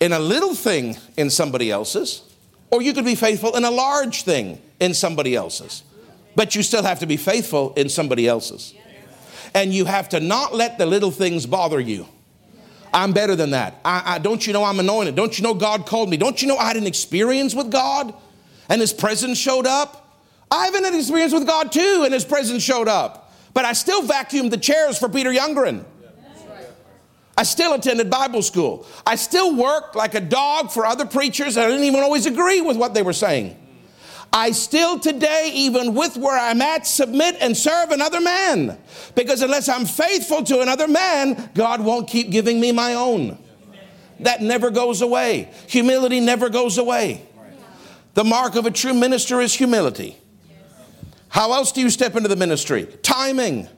[0.00, 2.22] in a little thing in somebody else's,
[2.70, 5.82] or you could be faithful in a large thing in somebody else's.
[6.34, 8.72] But you still have to be faithful in somebody else's.
[9.54, 12.06] And you have to not let the little things bother you.
[12.92, 13.80] I'm better than that.
[13.84, 15.14] I, I, don't you know I'm anointed?
[15.14, 16.16] Don't you know God called me?
[16.16, 18.12] Don't you know I had an experience with God
[18.68, 20.18] and His presence showed up?
[20.50, 23.32] I have had an experience with God too and His presence showed up.
[23.54, 25.84] But I still vacuumed the chairs for Peter Youngren.
[27.36, 28.86] I still attended Bible school.
[29.06, 32.60] I still worked like a dog for other preachers and I didn't even always agree
[32.60, 33.56] with what they were saying.
[34.32, 38.78] I still today, even with where I'm at, submit and serve another man.
[39.14, 43.38] Because unless I'm faithful to another man, God won't keep giving me my own.
[44.20, 45.50] That never goes away.
[45.66, 47.26] Humility never goes away.
[48.14, 50.16] The mark of a true minister is humility.
[51.28, 52.86] How else do you step into the ministry?
[53.02, 53.68] Timing.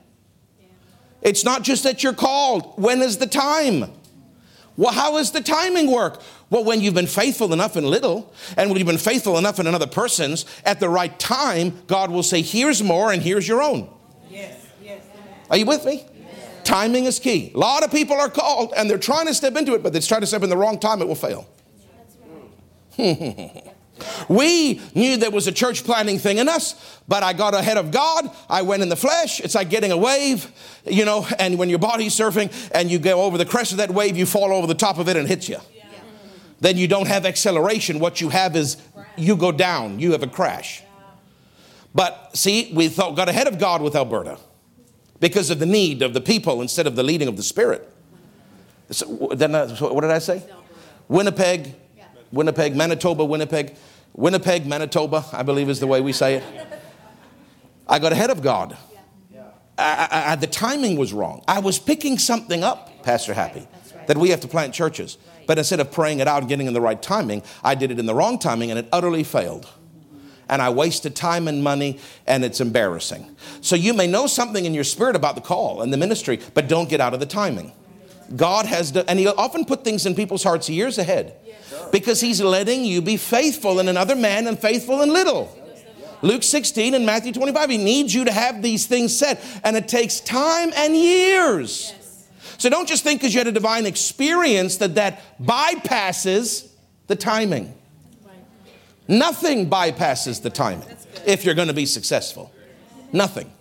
[1.21, 2.81] It's not just that you're called.
[2.81, 3.85] When is the time?
[4.75, 6.21] Well, how does the timing work?
[6.53, 9.65] Well, when you've been faithful enough in little, and when you've been faithful enough in
[9.65, 13.89] another person's, at the right time, God will say, Here's more, and here's your own.
[14.29, 15.03] Yes, yes.
[15.49, 16.05] Are you with me?
[16.15, 16.63] Yes.
[16.63, 17.51] Timing is key.
[17.55, 19.99] A lot of people are called, and they're trying to step into it, but they
[19.99, 21.49] try to step in the wrong time, it will fail.
[24.27, 27.91] We knew there was a church planting thing in us, but I got ahead of
[27.91, 28.29] God.
[28.49, 29.39] I went in the flesh.
[29.39, 30.51] It's like getting a wave,
[30.85, 33.91] you know, and when your body's surfing and you go over the crest of that
[33.91, 35.57] wave, you fall over the top of it and hits you.
[35.73, 35.82] Yeah.
[36.63, 37.99] Then you don't have acceleration.
[37.99, 38.77] What you have is
[39.17, 40.81] you go down, you have a crash.
[41.93, 44.37] But see, we thought, got ahead of God with Alberta
[45.19, 47.93] because of the need of the people instead of the leading of the Spirit.
[48.91, 50.41] So, then, uh, what did I say?
[51.09, 51.75] Winnipeg,
[52.31, 53.75] Winnipeg, Manitoba, Winnipeg.
[54.13, 56.43] Winnipeg, Manitoba, I believe is the way we say it.
[57.89, 58.77] I got ahead of God.
[59.77, 61.43] I, I, I, the timing was wrong.
[61.45, 63.67] I was picking something up, Pastor Happy,
[64.07, 65.17] that we have to plant churches.
[65.45, 67.99] But instead of praying it out and getting in the right timing, I did it
[67.99, 69.67] in the wrong timing and it utterly failed.
[70.49, 73.33] And I wasted time and money, and it's embarrassing.
[73.61, 76.67] So you may know something in your spirit about the call and the ministry, but
[76.67, 77.71] don't get out of the timing.
[78.35, 81.33] God has done, and He often put things in people's hearts years ahead
[81.93, 85.55] because he's letting you be faithful in another man and faithful in little.
[86.21, 89.87] Luke 16 and Matthew 25, he needs you to have these things said, and it
[89.87, 91.93] takes time and years.
[92.57, 96.69] So don't just think because you had a divine experience that that bypasses
[97.07, 97.75] the timing.
[99.07, 100.87] Nothing bypasses the timing
[101.25, 102.51] if you're going to be successful.
[103.11, 103.51] Nothing.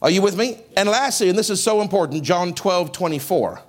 [0.00, 0.60] Are you with me?
[0.76, 3.62] And lastly, and this is so important, John 12, 24.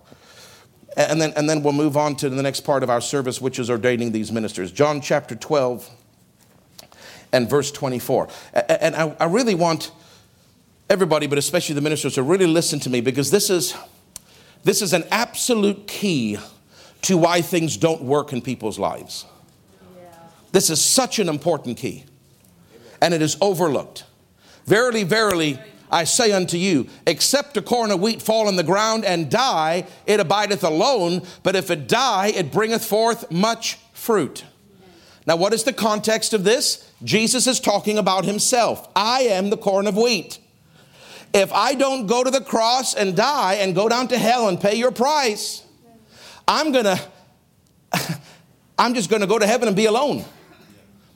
[0.98, 3.60] And then, and then we'll move on to the next part of our service, which
[3.60, 4.72] is ordaining these ministers.
[4.72, 5.90] John chapter 12
[7.34, 8.30] and verse 24.
[8.54, 9.92] And I, I really want
[10.90, 13.76] everybody, but especially the ministers, to really listen to me because this is,
[14.66, 16.38] this is an absolute key
[17.04, 19.26] to why things don't work in people's lives.
[20.52, 22.04] This is such an important key,
[23.00, 24.06] and it is overlooked.
[24.66, 25.60] Verily, verily,
[25.92, 29.86] I say unto you, except a corn of wheat fall in the ground and die,
[30.08, 34.46] it abideth alone, but if it die, it bringeth forth much fruit.
[35.28, 36.92] Now, what is the context of this?
[37.04, 38.88] Jesus is talking about himself.
[38.96, 40.40] I am the corn of wheat.
[41.36, 44.58] If I don't go to the cross and die and go down to hell and
[44.58, 45.66] pay your price,
[46.48, 46.98] I'm gonna,
[48.80, 50.24] I'm just gonna go to heaven and be alone.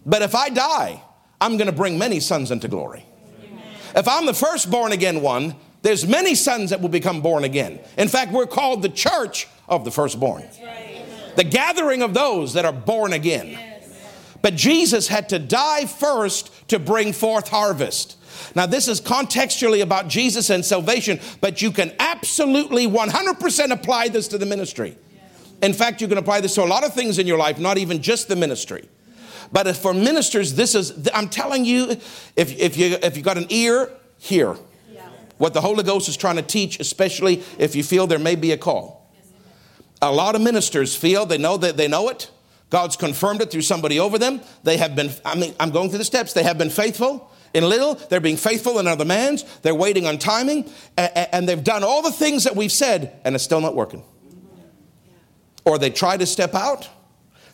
[0.06, 1.02] But if I die,
[1.40, 3.06] I'm gonna bring many sons into glory.
[3.96, 7.80] If I'm the first born again one, there's many sons that will become born again.
[7.98, 10.44] In fact, we're called the church of the firstborn.
[11.38, 13.58] The gathering of those that are born again.
[14.42, 18.18] But Jesus had to die first to bring forth harvest.
[18.56, 24.28] Now, this is contextually about Jesus and salvation, but you can absolutely 100% apply this
[24.30, 24.98] to the ministry.
[25.62, 27.78] In fact, you can apply this to a lot of things in your life, not
[27.78, 28.88] even just the ministry.
[29.52, 31.92] But for ministers, this is, I'm telling you,
[32.36, 34.56] if, if, you, if you got an ear, hear
[35.38, 38.52] what the Holy Ghost is trying to teach, especially if you feel there may be
[38.52, 39.10] a call.
[40.02, 42.30] A lot of ministers feel they know that they know it.
[42.70, 44.42] God's confirmed it through somebody over them.
[44.64, 46.34] They have been, I mean, I'm going through the steps.
[46.34, 50.18] They have been faithful in little, they're being faithful in other man's, they're waiting on
[50.18, 54.04] timing, and they've done all the things that we've said, and it's still not working.
[55.66, 56.90] Or they try to step out.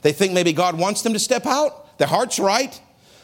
[0.02, 2.80] They think maybe God wants them to step out, their heart's right.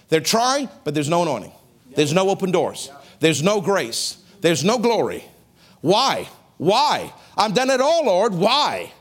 [0.09, 1.53] They're trying, but there's no anointing.
[1.95, 2.89] There's no open doors.
[3.19, 4.17] There's no grace.
[4.41, 5.23] There's no glory.
[5.81, 6.27] Why?
[6.57, 7.13] Why?
[7.37, 8.33] I've done it all, Lord.
[8.33, 8.91] Why?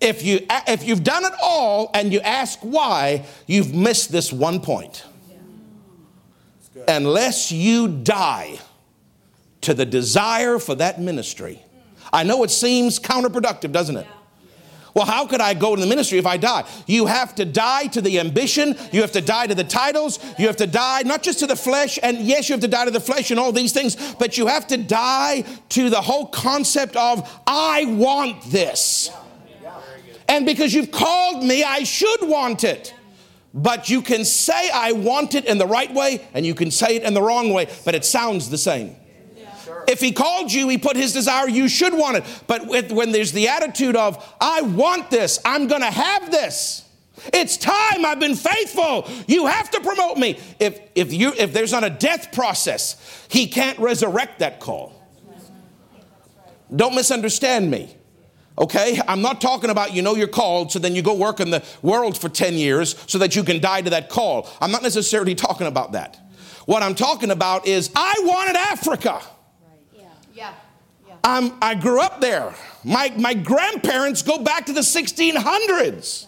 [0.00, 4.60] If, you, if you've done it all and you ask why, you've missed this one
[4.60, 5.04] point.
[6.86, 8.58] Unless you die
[9.62, 11.62] to the desire for that ministry.
[12.12, 14.06] I know it seems counterproductive, doesn't it?
[14.94, 16.64] Well, how could I go to the ministry if I die?
[16.86, 18.76] You have to die to the ambition.
[18.90, 20.18] You have to die to the titles.
[20.38, 21.98] You have to die not just to the flesh.
[22.02, 24.48] And yes, you have to die to the flesh and all these things, but you
[24.48, 29.10] have to die to the whole concept of, I want this.
[30.26, 32.92] And because you've called me, I should want it.
[33.58, 36.94] But you can say, I want it in the right way, and you can say
[36.94, 38.94] it in the wrong way, but it sounds the same.
[39.88, 42.24] If he called you, he put his desire, you should want it.
[42.46, 46.84] But when there's the attitude of, I want this, I'm going to have this.
[47.32, 48.04] It's time.
[48.04, 49.08] I've been faithful.
[49.26, 50.38] You have to promote me.
[50.60, 54.94] If, if, you, if there's not a death process, he can't resurrect that call.
[56.74, 57.97] Don't misunderstand me.
[58.58, 59.00] Okay?
[59.06, 61.64] I'm not talking about you know you're called, so then you go work in the
[61.80, 64.48] world for 10 years so that you can die to that call.
[64.60, 66.18] I'm not necessarily talking about that.
[66.66, 69.22] What I'm talking about is I wanted Africa.
[71.24, 72.54] I'm, I grew up there.
[72.84, 76.26] My, my grandparents go back to the 1600s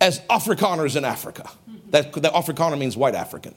[0.00, 1.48] as Afrikaners in Africa.
[1.90, 3.54] That, that Afrikaner means white African.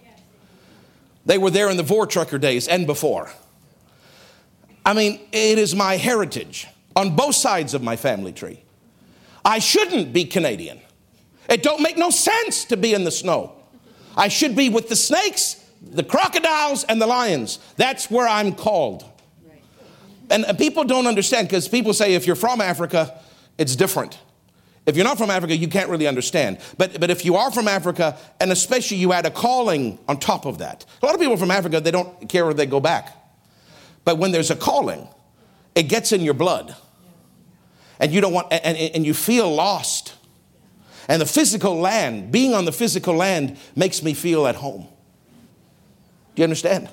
[1.25, 3.31] They were there in the Voortrekker days and before.
[4.86, 8.63] I mean, it is my heritage on both sides of my family tree.
[9.45, 10.79] I shouldn't be Canadian.
[11.49, 13.53] It don't make no sense to be in the snow.
[14.15, 17.59] I should be with the snakes, the crocodiles, and the lions.
[17.77, 19.03] That's where I'm called.
[20.29, 23.19] And uh, people don't understand because people say if you're from Africa,
[23.57, 24.19] it's different.
[24.85, 26.59] If you're not from Africa, you can't really understand.
[26.77, 30.45] But, but if you are from Africa, and especially you add a calling on top
[30.45, 33.15] of that, a lot of people from Africa, they don't care where they go back.
[34.03, 35.07] But when there's a calling,
[35.76, 36.76] it gets in your blood.
[37.99, 40.15] And you don't want, and, and you feel lost.
[41.07, 44.88] And the physical land, being on the physical land, makes me feel at home.
[46.36, 46.89] Do you understand?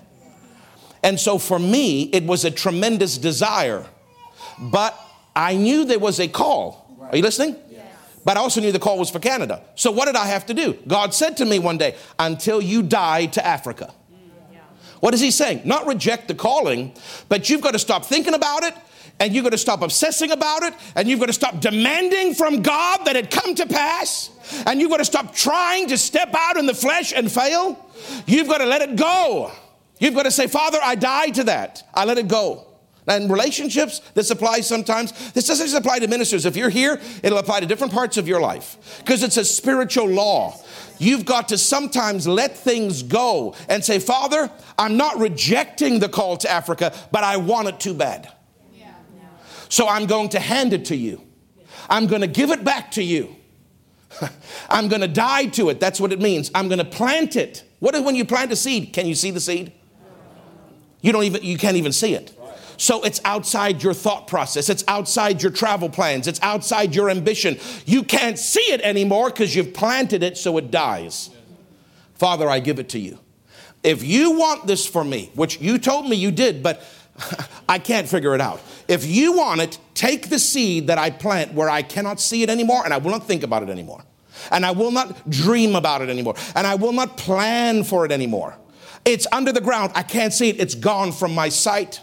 [1.03, 3.87] And so for me, it was a tremendous desire.
[4.59, 4.99] But
[5.35, 6.97] I knew there was a call.
[7.01, 7.57] Are you listening?
[8.25, 9.63] But I also knew the call was for Canada.
[9.75, 10.75] So what did I have to do?
[10.87, 13.95] God said to me one day, until you die to Africa.
[15.01, 15.63] What is he saying?
[15.65, 16.95] Not reject the calling,
[17.29, 18.75] but you've got to stop thinking about it
[19.19, 22.63] and you've got to stop obsessing about it and you've got to stop demanding from
[22.63, 24.31] God that it come to pass
[24.67, 27.87] and you've got to stop trying to step out in the flesh and fail.
[28.27, 29.53] You've got to let it go.
[29.99, 31.83] You've got to say, Father, I die to that.
[31.93, 32.67] I let it go.
[33.07, 35.33] And relationships, this applies sometimes.
[35.33, 36.47] This doesn't just apply to ministers.
[36.47, 40.07] If you're here, it'll apply to different parts of your life because it's a spiritual
[40.07, 40.59] law.
[41.01, 46.37] You've got to sometimes let things go and say, Father, I'm not rejecting the call
[46.37, 48.31] to Africa, but I want it too bad.
[49.71, 51.23] So I'm going to hand it to you.
[51.89, 53.35] I'm going to give it back to you.
[54.69, 55.81] I'm going to die to it.
[55.81, 56.51] That's what it means.
[56.55, 57.65] I'm going to plant it.
[57.79, 58.93] What is when you plant a seed?
[58.93, 59.73] Can you see the seed?
[61.01, 62.37] You don't even you can't even see it.
[62.81, 64.71] So it's outside your thought process.
[64.71, 66.27] It's outside your travel plans.
[66.27, 67.59] It's outside your ambition.
[67.85, 71.29] You can't see it anymore because you've planted it so it dies.
[72.15, 73.19] Father, I give it to you.
[73.83, 76.83] If you want this for me, which you told me you did, but
[77.69, 78.63] I can't figure it out.
[78.89, 82.49] If you want it, take the seed that I plant where I cannot see it
[82.49, 84.03] anymore and I will not think about it anymore.
[84.51, 86.35] And I will not dream about it anymore.
[86.55, 88.57] And I will not plan for it anymore.
[89.05, 89.93] It's under the ground.
[89.95, 90.59] I can't see it.
[90.59, 92.01] It's gone from my sight.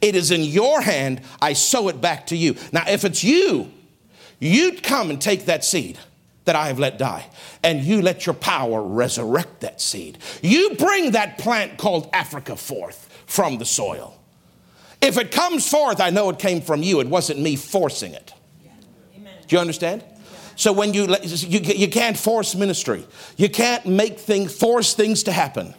[0.00, 1.22] It is in your hand.
[1.40, 2.56] I sow it back to you.
[2.72, 3.70] Now, if it's you,
[4.38, 5.98] you'd come and take that seed
[6.44, 7.26] that I have let die,
[7.62, 10.18] and you let your power resurrect that seed.
[10.42, 14.18] You bring that plant called Africa forth from the soil.
[15.00, 17.00] If it comes forth, I know it came from you.
[17.00, 18.34] It wasn't me forcing it.
[19.46, 20.04] Do you understand?
[20.56, 23.06] So when you, you you can't force ministry,
[23.36, 25.74] you can't make things force things to happen.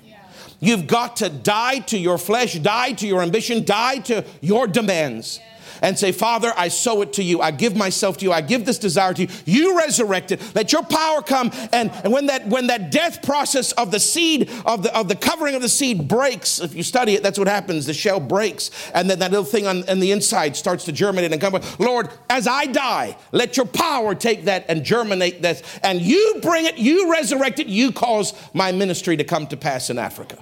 [0.62, 5.39] You've got to die to your flesh, die to your ambition, die to your demands.
[5.84, 7.41] And say, Father, I sow it to you.
[7.41, 8.32] I give myself to you.
[8.32, 9.28] I give this desire to you.
[9.45, 10.39] You resurrect it.
[10.53, 11.49] Let your power come.
[11.72, 15.16] And, and when that when that death process of the seed, of the of the
[15.16, 17.88] covering of the seed breaks, if you study it, that's what happens.
[17.88, 21.32] The shell breaks, and then that little thing on, on the inside starts to germinate
[21.32, 21.59] and come.
[21.80, 25.64] Lord, as I die, let your power take that and germinate this.
[25.82, 29.89] And you bring it, you resurrect it, you cause my ministry to come to pass
[29.89, 30.38] in Africa.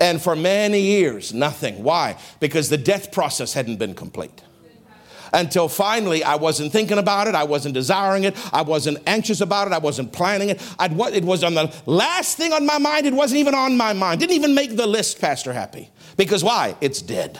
[0.00, 1.82] And for many years, nothing.
[1.82, 2.16] Why?
[2.40, 4.42] Because the death process hadn't been complete.
[5.32, 7.34] Until finally, I wasn't thinking about it.
[7.34, 8.34] I wasn't desiring it.
[8.52, 9.72] I wasn't anxious about it.
[9.72, 10.74] I wasn't planning it.
[10.78, 13.06] I'd, it was on the last thing on my mind.
[13.06, 14.20] It wasn't even on my mind.
[14.20, 15.90] Didn't even make the list, Pastor Happy.
[16.16, 16.76] Because why?
[16.80, 17.38] It's dead.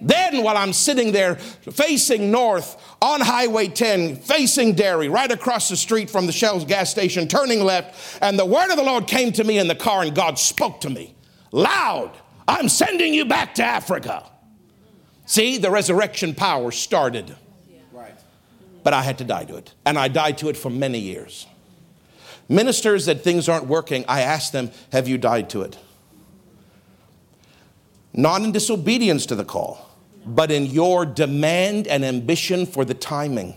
[0.00, 5.76] Then, while I'm sitting there facing north on Highway 10, facing Derry, right across the
[5.76, 9.32] street from the Shell's gas station, turning left, and the word of the Lord came
[9.32, 11.15] to me in the car, and God spoke to me
[11.56, 12.12] loud,
[12.46, 14.24] I'm sending you back to Africa.
[15.24, 17.34] See, the resurrection power started.
[18.84, 19.74] But I had to die to it.
[19.84, 21.46] And I died to it for many years.
[22.48, 25.76] Ministers that things aren't working, I ask them, Have you died to it?
[28.12, 29.90] Not in disobedience to the call,
[30.24, 33.56] but in your demand and ambition for the timing.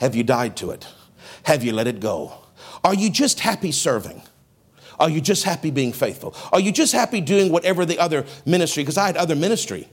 [0.00, 0.86] Have you died to it?
[1.44, 2.34] Have you let it go?
[2.84, 4.22] Are you just happy serving?
[4.98, 6.34] Are you just happy being faithful?
[6.52, 8.82] Are you just happy doing whatever the other ministry?
[8.82, 9.88] Because I had other ministry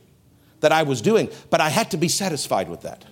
[0.62, 3.06] that I was doing, but I had to be satisfied with that,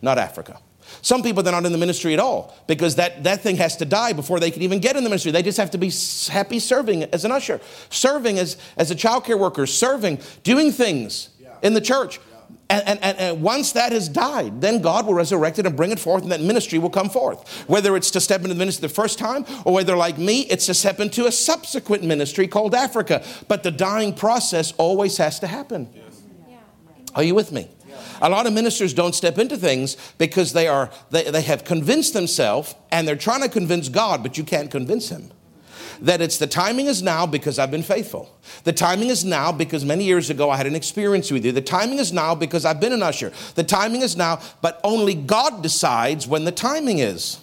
[0.00, 0.58] not Africa.
[1.02, 3.84] Some people, they're not in the ministry at all because that, that thing has to
[3.84, 5.30] die before they can even get in the ministry.
[5.32, 5.92] They just have to be
[6.30, 7.60] happy serving as an usher,
[7.90, 11.28] serving as, as a child care worker, serving, doing things
[11.62, 12.20] in the church.
[12.70, 15.98] And, and, and, once that has died, then God will resurrect it and bring it
[15.98, 17.66] forth, and that ministry will come forth.
[17.66, 20.66] Whether it's to step into the ministry the first time, or whether, like me, it's
[20.66, 23.24] to step into a subsequent ministry called Africa.
[23.48, 25.88] But the dying process always has to happen.
[25.94, 26.22] Yes.
[27.14, 27.70] Are you with me?
[28.20, 32.14] A lot of ministers don't step into things because they are they, they have convinced
[32.14, 35.30] themselves and they're trying to convince God, but you can't convince him
[36.00, 38.34] that it's the timing is now because I've been faithful.
[38.64, 41.52] The timing is now because many years ago I had an experience with you.
[41.52, 43.32] The timing is now because I've been an usher.
[43.54, 47.38] The timing is now, but only God decides when the timing is.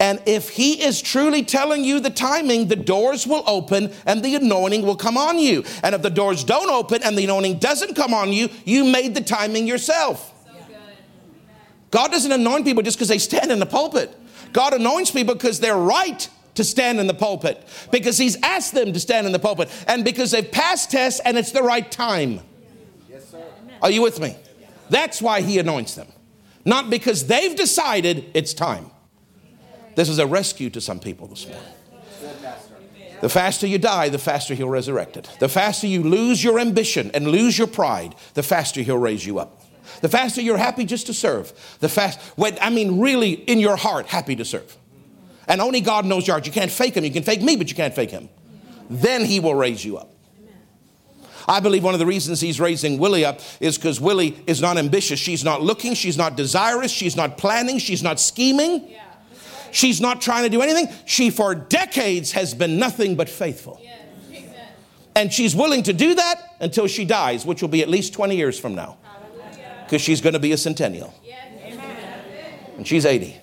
[0.00, 4.34] And if he is truly telling you the timing, the doors will open and the
[4.34, 5.62] anointing will come on you.
[5.84, 9.14] And if the doors don't open and the anointing doesn't come on you, you made
[9.14, 10.30] the timing yourself.
[11.92, 14.10] God doesn't anoint people just because they stand in the pulpit.
[14.52, 18.92] God anoints people because they're right to stand in the pulpit, because He's asked them
[18.92, 22.40] to stand in the pulpit, and because they've passed tests and it's the right time.
[23.10, 23.42] Yes, sir.
[23.80, 24.36] Are you with me?
[24.90, 26.08] That's why He anoints them,
[26.64, 28.90] not because they've decided it's time.
[29.94, 31.64] This is a rescue to some people this morning.
[33.22, 35.30] The faster you die, the faster he'll resurrect it.
[35.38, 39.38] The faster you lose your ambition and lose your pride, the faster he'll raise you
[39.38, 39.62] up.
[40.00, 41.52] The faster you're happy just to serve.
[41.78, 44.76] The fast, when, I mean, really in your heart, happy to serve.
[45.48, 46.46] And only God knows your heart.
[46.46, 47.04] You can't fake him.
[47.04, 48.28] You can fake me, but you can't fake him.
[48.88, 50.12] Then he will raise you up.
[51.48, 54.78] I believe one of the reasons he's raising Willie up is because Willie is not
[54.78, 55.18] ambitious.
[55.18, 58.88] She's not looking, she's not desirous, she's not planning, she's not scheming.
[58.88, 59.02] Yeah.
[59.72, 60.88] She's not trying to do anything.
[61.06, 63.80] She, for decades, has been nothing but faithful.
[65.14, 68.36] And she's willing to do that until she dies, which will be at least 20
[68.36, 68.98] years from now.
[69.84, 71.12] Because she's going to be a centennial.
[72.76, 73.41] And she's 80.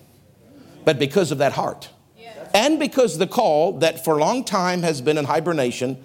[0.86, 1.90] But because of that heart,
[2.54, 5.98] and because the call that for a long time has been in hibernation,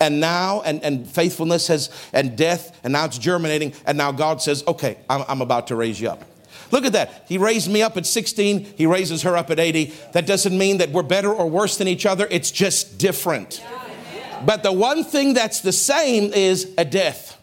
[0.00, 4.40] and now and, and faithfulness has and death and now it's germinating and now god
[4.40, 6.24] says okay I'm, I'm about to raise you up
[6.70, 7.24] Look at that.
[7.28, 9.92] He raised me up at 16, he raises her up at 80.
[10.12, 13.64] That doesn't mean that we're better or worse than each other, it's just different.
[14.44, 17.37] But the one thing that's the same is a death.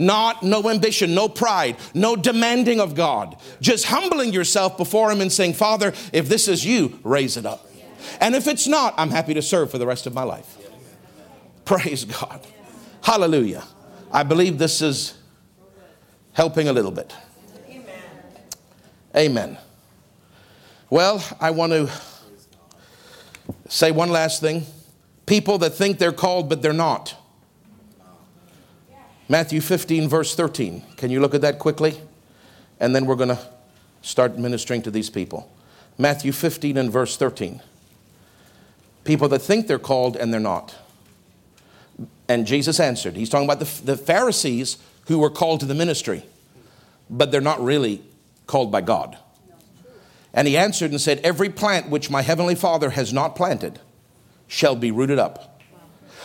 [0.00, 3.36] Not no ambition, no pride, no demanding of God.
[3.60, 7.70] Just humbling yourself before Him and saying, Father, if this is you, raise it up.
[8.18, 10.56] And if it's not, I'm happy to serve for the rest of my life.
[11.66, 12.40] Praise God.
[13.02, 13.62] Hallelujah.
[14.10, 15.18] I believe this is
[16.32, 17.14] helping a little bit.
[19.14, 19.58] Amen.
[20.88, 21.90] Well, I want to
[23.68, 24.64] say one last thing.
[25.26, 27.19] People that think they're called, but they're not.
[29.30, 30.82] Matthew 15, verse 13.
[30.96, 32.00] Can you look at that quickly?
[32.80, 33.38] And then we're going to
[34.02, 35.48] start ministering to these people.
[35.96, 37.62] Matthew 15 and verse 13.
[39.04, 40.74] People that think they're called and they're not.
[42.28, 43.14] And Jesus answered.
[43.14, 46.24] He's talking about the, the Pharisees who were called to the ministry,
[47.08, 48.02] but they're not really
[48.48, 49.16] called by God.
[50.34, 53.78] And he answered and said, Every plant which my heavenly Father has not planted
[54.48, 55.49] shall be rooted up.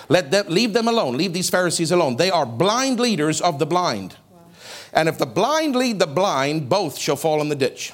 [0.09, 1.17] Let them leave them alone.
[1.17, 2.17] Leave these Pharisees alone.
[2.17, 4.15] They are blind leaders of the blind.
[4.93, 7.91] And if the blind lead the blind, both shall fall in the ditch.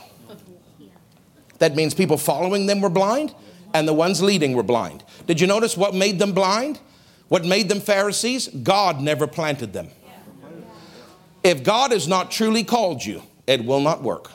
[1.60, 3.34] That means people following them were blind
[3.74, 5.04] and the ones leading were blind.
[5.28, 6.80] Did you notice what made them blind?
[7.30, 8.48] What made them Pharisees?
[8.48, 9.90] God never planted them.
[11.44, 14.32] If God has not truly called you, it will not work.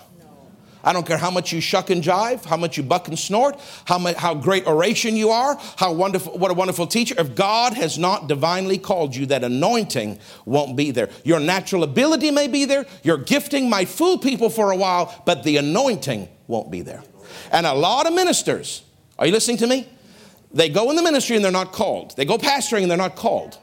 [0.86, 3.60] I don't care how much you shuck and jive, how much you buck and snort,
[3.86, 7.16] how, much, how great oration you are, how wonderful, what a wonderful teacher.
[7.18, 11.10] If God has not divinely called you, that anointing won't be there.
[11.24, 15.42] Your natural ability may be there, your gifting might fool people for a while, but
[15.42, 17.02] the anointing won't be there.
[17.50, 18.84] And a lot of ministers,
[19.18, 19.88] are you listening to me?
[20.52, 22.16] They go in the ministry and they're not called.
[22.16, 23.58] They go pastoring and they're not called.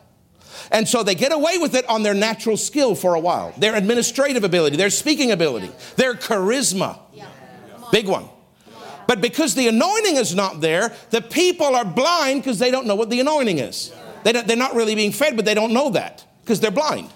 [0.71, 3.75] And so they get away with it on their natural skill for a while, their
[3.75, 6.99] administrative ability, their speaking ability, their charisma.
[7.91, 8.27] Big one.
[9.07, 12.95] But because the anointing is not there, the people are blind because they don't know
[12.95, 13.91] what the anointing is.
[14.23, 17.09] They they're not really being fed, but they don't know that because they're blind.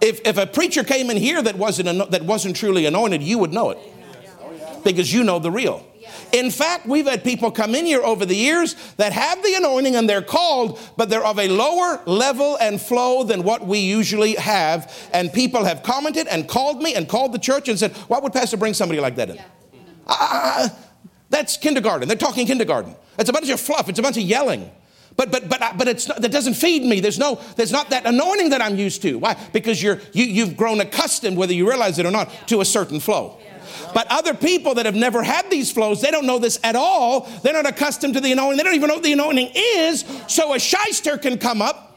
[0.00, 3.52] If, if a preacher came in here that wasn't, that wasn't truly anointed, you would
[3.52, 3.78] know it
[4.82, 5.86] because you know the real.
[6.32, 9.96] In fact, we've had people come in here over the years that have the anointing
[9.96, 14.34] and they're called, but they're of a lower level and flow than what we usually
[14.34, 14.92] have.
[15.12, 18.32] And people have commented and called me and called the church and said, Why would
[18.32, 19.36] Pastor bring somebody like that in?
[19.36, 20.68] Yeah.
[21.30, 22.08] that's kindergarten.
[22.08, 22.94] They're talking kindergarten.
[23.18, 24.70] It's a bunch of fluff, it's a bunch of yelling.
[25.16, 27.00] But but but but it's not, that doesn't feed me.
[27.00, 29.18] There's no there's not that anointing that I'm used to.
[29.18, 29.36] Why?
[29.52, 33.00] Because you're you, you've grown accustomed, whether you realize it or not, to a certain
[33.00, 33.38] flow.
[33.94, 37.28] But other people that have never had these flows, they don't know this at all.
[37.42, 38.58] They're not accustomed to the anointing.
[38.58, 40.04] They don't even know what the anointing is.
[40.28, 41.90] So a shyster can come up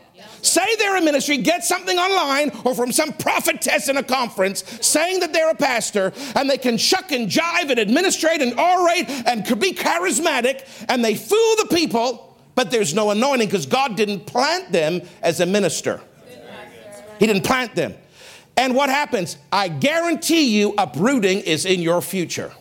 [0.43, 5.21] say they're a ministry, get something online or from some prophetess in a conference saying
[5.21, 9.43] that they're a pastor, and they can shuck and jive and administrate and orate and
[9.59, 14.71] be charismatic, and they fool the people, but there's no anointing because God didn't plant
[14.71, 16.01] them as a minister.
[17.19, 17.95] He didn't plant them.
[18.55, 19.37] And what happens?
[19.51, 22.51] I guarantee you, uprooting is in your future.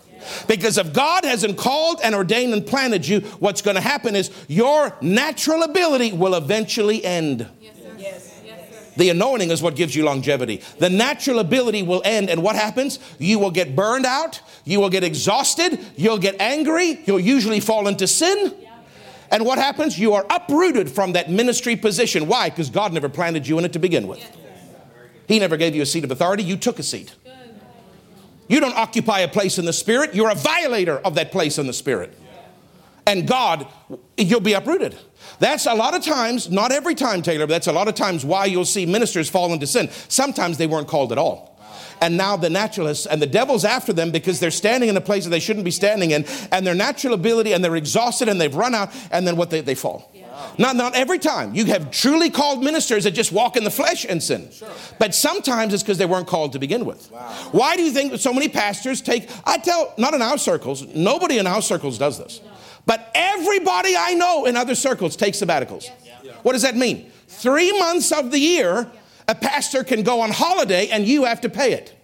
[0.46, 4.30] Because if God hasn't called and ordained and planted you, what's going to happen is
[4.48, 7.46] your natural ability will eventually end.
[7.60, 7.88] Yes, sir.
[8.96, 10.60] The anointing is what gives you longevity.
[10.78, 12.98] The natural ability will end, and what happens?
[13.18, 17.88] You will get burned out, you will get exhausted, you'll get angry, you'll usually fall
[17.88, 18.54] into sin.
[19.30, 19.98] And what happens?
[19.98, 22.28] You are uprooted from that ministry position.
[22.28, 22.50] Why?
[22.50, 24.20] Because God never planted you in it to begin with.
[25.32, 27.14] He never gave you a seat of authority, you took a seat.
[28.48, 31.66] You don't occupy a place in the Spirit, you're a violator of that place in
[31.66, 32.12] the Spirit.
[33.06, 33.66] And God,
[34.18, 34.94] you'll be uprooted.
[35.38, 38.26] That's a lot of times, not every time, Taylor, but that's a lot of times
[38.26, 39.88] why you'll see ministers fall into sin.
[40.08, 41.58] Sometimes they weren't called at all
[42.02, 45.24] and now the naturalists and the devil's after them because they're standing in a place
[45.24, 48.56] that they shouldn't be standing in and their natural ability and they're exhausted and they've
[48.56, 50.10] run out and then what they, they fall
[50.58, 51.54] not, not every time.
[51.54, 54.50] You have truly called ministers that just walk in the flesh and sin.
[54.50, 54.68] Sure.
[54.98, 57.10] But sometimes it's because they weren't called to begin with.
[57.10, 57.20] Wow.
[57.52, 61.38] Why do you think so many pastors take, I tell, not in our circles, nobody
[61.38, 62.40] in our circles does this.
[62.84, 65.84] But everybody I know in other circles takes sabbaticals.
[65.84, 66.20] Yes.
[66.24, 66.32] Yeah.
[66.42, 67.10] What does that mean?
[67.28, 68.90] Three months of the year,
[69.28, 71.94] a pastor can go on holiday and you have to pay it.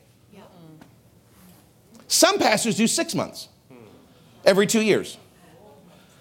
[2.07, 3.49] Some pastors do six months
[4.45, 5.19] every two years.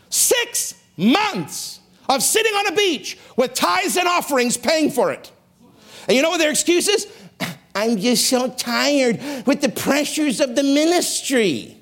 [0.10, 1.80] Six months
[2.10, 5.32] of sitting on a beach with tithes and offerings paying for it.
[6.08, 7.08] And you know what their excuse is?
[7.76, 11.77] I'm just so tired with the pressures of the ministry.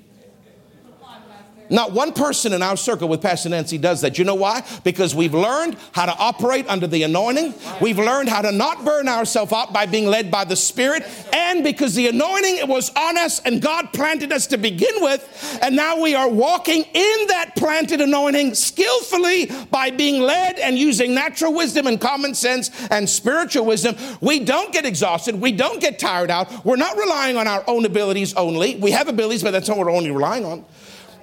[1.70, 4.18] Not one person in our circle with Pastor Nancy does that.
[4.18, 4.66] You know why?
[4.84, 7.54] Because we've learned how to operate under the anointing.
[7.82, 11.04] We've learned how to not burn ourselves out by being led by the Spirit.
[11.34, 15.60] And because the anointing was on us and God planted us to begin with.
[15.62, 21.14] And now we are walking in that planted anointing skillfully by being led and using
[21.14, 23.96] natural wisdom and common sense and spiritual wisdom.
[24.22, 25.40] We don't get exhausted.
[25.40, 26.66] We don't get tired out.
[26.66, 28.76] We're not relying on our own abilities only.
[28.76, 30.66] We have abilities, but that's not what we're only relying on.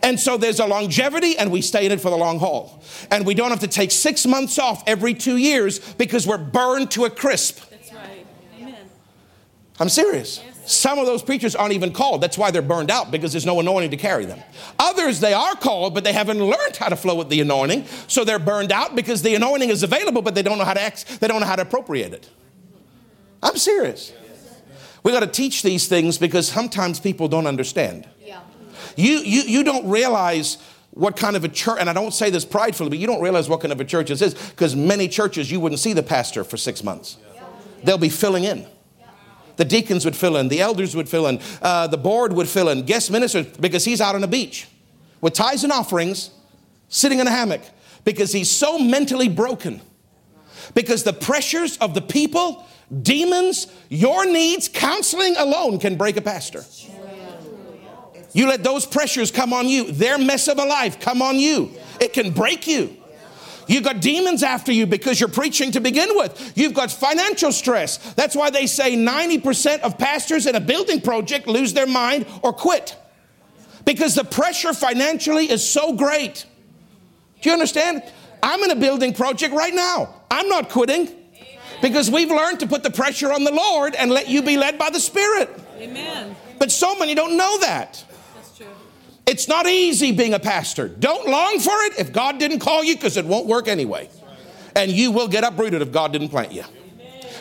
[0.03, 2.83] And so there's a longevity, and we stay in it for the long haul.
[3.11, 6.91] And we don't have to take six months off every two years because we're burned
[6.93, 7.61] to a crisp.
[7.71, 8.27] That's right.
[8.59, 8.75] Amen.
[9.79, 10.43] I'm serious.
[10.65, 12.21] Some of those preachers aren't even called.
[12.21, 14.41] That's why they're burned out because there's no anointing to carry them.
[14.79, 17.85] Others, they are called, but they haven't learned how to flow with the anointing.
[18.07, 20.83] So they're burned out because the anointing is available, but they don't know how to
[20.83, 22.31] ex- they don't know how to appropriate it.
[23.43, 24.13] I'm serious.
[25.03, 28.09] We got to teach these things because sometimes people don't understand.
[28.97, 30.59] You, you, you don't realize
[30.91, 33.49] what kind of a church, and I don't say this pridefully, but you don't realize
[33.49, 36.45] what kind of a church this is because many churches you wouldn't see the pastor
[36.45, 37.17] for six months.
[37.83, 38.67] They'll be filling in.
[39.57, 42.69] The deacons would fill in, the elders would fill in, uh, the board would fill
[42.69, 44.67] in, guest ministers, because he's out on the beach
[45.21, 46.31] with tithes and offerings,
[46.89, 47.63] sitting in a hammock,
[48.05, 49.81] because he's so mentally broken.
[50.75, 52.67] Because the pressures of the people,
[53.03, 56.65] demons, your needs, counseling alone can break a pastor.
[58.33, 61.71] You let those pressures come on you, their mess of a life come on you.
[62.01, 62.97] It can break you.
[63.69, 66.53] You've got demons after you because you're preaching to begin with.
[66.57, 67.99] You've got financial stress.
[68.15, 72.53] That's why they say 90% of pastors in a building project lose their mind or
[72.53, 72.97] quit
[73.85, 76.47] because the pressure financially is so great.
[77.41, 78.03] Do you understand?
[78.43, 80.15] I'm in a building project right now.
[80.31, 81.09] I'm not quitting
[81.81, 84.79] because we've learned to put the pressure on the Lord and let you be led
[84.79, 85.51] by the Spirit.
[85.79, 86.37] Amen.
[86.59, 88.05] But so many don't know that.
[89.27, 90.89] It's not easy being a pastor.
[90.89, 94.09] Don't long for it if God didn't call you because it won't work anyway.
[94.75, 96.65] And you will get uprooted if God didn't plant you.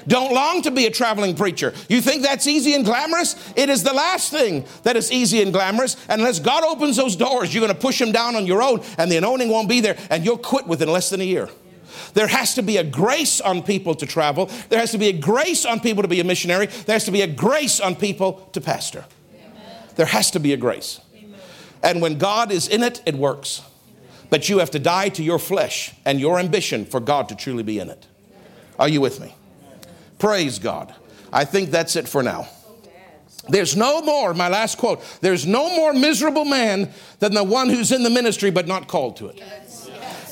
[0.08, 1.74] Don't long to be a traveling preacher.
[1.88, 3.36] You think that's easy and glamorous?
[3.56, 5.96] It is the last thing that is easy and glamorous.
[6.10, 9.12] Unless God opens those doors, you're going to push them down on your own and
[9.12, 11.50] the anointing won't be there and you'll quit within less than a year.
[12.14, 14.48] There has to be a grace on people to travel.
[14.70, 16.66] There has to be a grace on people to be a missionary.
[16.66, 19.06] There has to be a grace on people to pastor.
[19.96, 21.00] There has to be a grace.
[21.84, 23.62] And when God is in it, it works.
[24.30, 27.64] But you have to die to your flesh and your ambition for God to truly
[27.64, 28.08] be in it.
[28.80, 29.36] Are you with me?
[30.20, 30.94] Praise God.
[31.34, 32.48] I think that's it for now.
[33.50, 37.92] There's no more, my last quote, there's no more miserable man than the one who's
[37.92, 39.42] in the ministry but not called to it.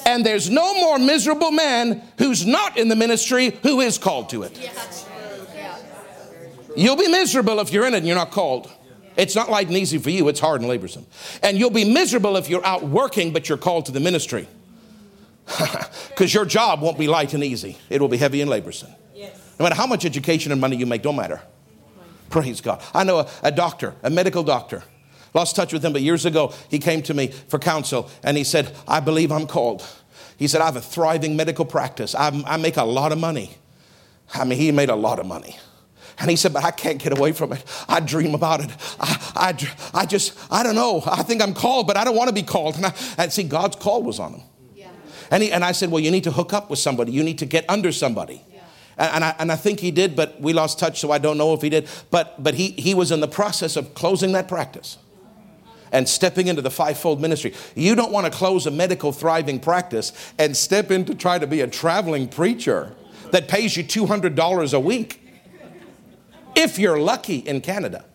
[0.05, 4.43] And there's no more miserable man who's not in the ministry who is called to
[4.43, 4.57] it.
[6.75, 8.71] You'll be miserable if you're in it and you're not called.
[9.19, 11.03] It's not light and easy for you, it's hard and laborsome.
[11.43, 14.47] And you'll be miserable if you're out working, but you're called to the ministry.
[16.09, 18.93] Because your job won't be light and easy, it will be heavy and laborsome.
[19.15, 19.39] Yes.
[19.57, 21.41] No matter how much education and money you make, don't matter.
[22.29, 22.81] Praise God.
[22.93, 24.83] I know a, a doctor, a medical doctor.
[25.33, 28.43] Lost touch with him, but years ago he came to me for counsel and he
[28.43, 29.85] said, I believe I'm called.
[30.37, 32.15] He said, I have a thriving medical practice.
[32.15, 33.57] I'm, I make a lot of money.
[34.33, 35.57] I mean, he made a lot of money.
[36.19, 37.63] And he said, But I can't get away from it.
[37.87, 38.69] I dream about it.
[38.99, 41.01] I, I, I just, I don't know.
[41.05, 42.75] I think I'm called, but I don't want to be called.
[42.75, 44.41] And, I, and see, God's call was on him.
[44.75, 44.89] Yeah.
[45.31, 47.39] And, he, and I said, Well, you need to hook up with somebody, you need
[47.39, 48.41] to get under somebody.
[48.51, 48.59] Yeah.
[48.97, 51.53] And, I, and I think he did, but we lost touch, so I don't know
[51.53, 51.87] if he did.
[52.11, 54.97] But, but he, he was in the process of closing that practice
[55.91, 57.53] and stepping into the fivefold ministry.
[57.75, 61.47] You don't want to close a medical thriving practice and step in to try to
[61.47, 62.95] be a traveling preacher
[63.31, 65.28] that pays you $200 a week.
[66.55, 68.05] If you're lucky in Canada,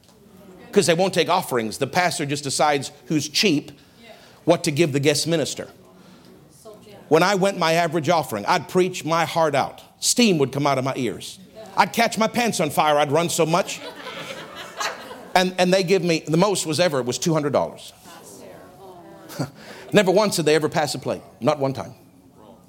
[0.67, 3.73] because they won't take offerings, the pastor just decides who's cheap,
[4.45, 5.69] what to give the guest minister.
[7.09, 9.83] When I went my average offering, I'd preach my heart out.
[10.03, 11.39] Steam would come out of my ears.
[11.77, 12.99] I'd catch my pants on fire.
[12.99, 13.81] I'd run so much.
[15.35, 17.93] And, and they give me, the most was ever was $200.
[19.93, 21.23] Never once did they ever pass a plate.
[21.41, 21.95] Not one time.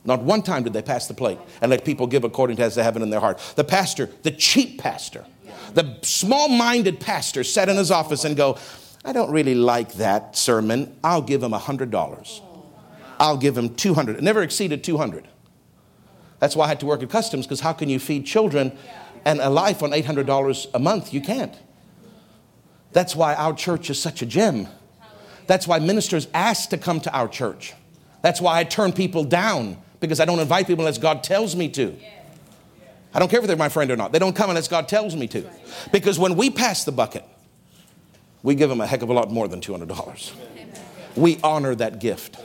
[0.04, 2.76] Not one time did they pass the plate and let people give according to as
[2.76, 3.40] they have it in their heart.
[3.56, 5.26] The pastor, the cheap pastor,
[5.74, 8.58] the small minded pastor sat in his office and go,
[9.04, 10.98] I don't really like that sermon.
[11.04, 12.42] I'll give him $100.
[13.20, 14.18] I'll give him 200.
[14.18, 15.28] It never exceeded 200.
[16.40, 18.78] That's why I had to work at customs because how can you feed children
[19.24, 21.14] and a life on $800 a month?
[21.14, 21.56] You can't.
[22.92, 24.68] That's why our church is such a gem.
[25.48, 27.74] That's why ministers ask to come to our church.
[28.22, 31.70] That's why I turn people down because I don't invite people unless God tells me
[31.70, 31.96] to.
[33.16, 34.12] I don't care if they're my friend or not.
[34.12, 35.50] They don't come unless God tells me to.
[35.94, 37.24] Because when we pass the bucket,
[38.44, 40.34] we give them a heck of a lot more than $200.
[41.16, 42.38] We honor that gift.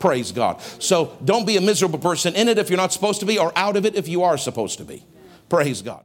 [0.00, 0.60] Praise God.
[0.80, 3.52] So don't be a miserable person in it if you're not supposed to be, or
[3.54, 5.04] out of it if you are supposed to be.
[5.48, 6.00] Praise God.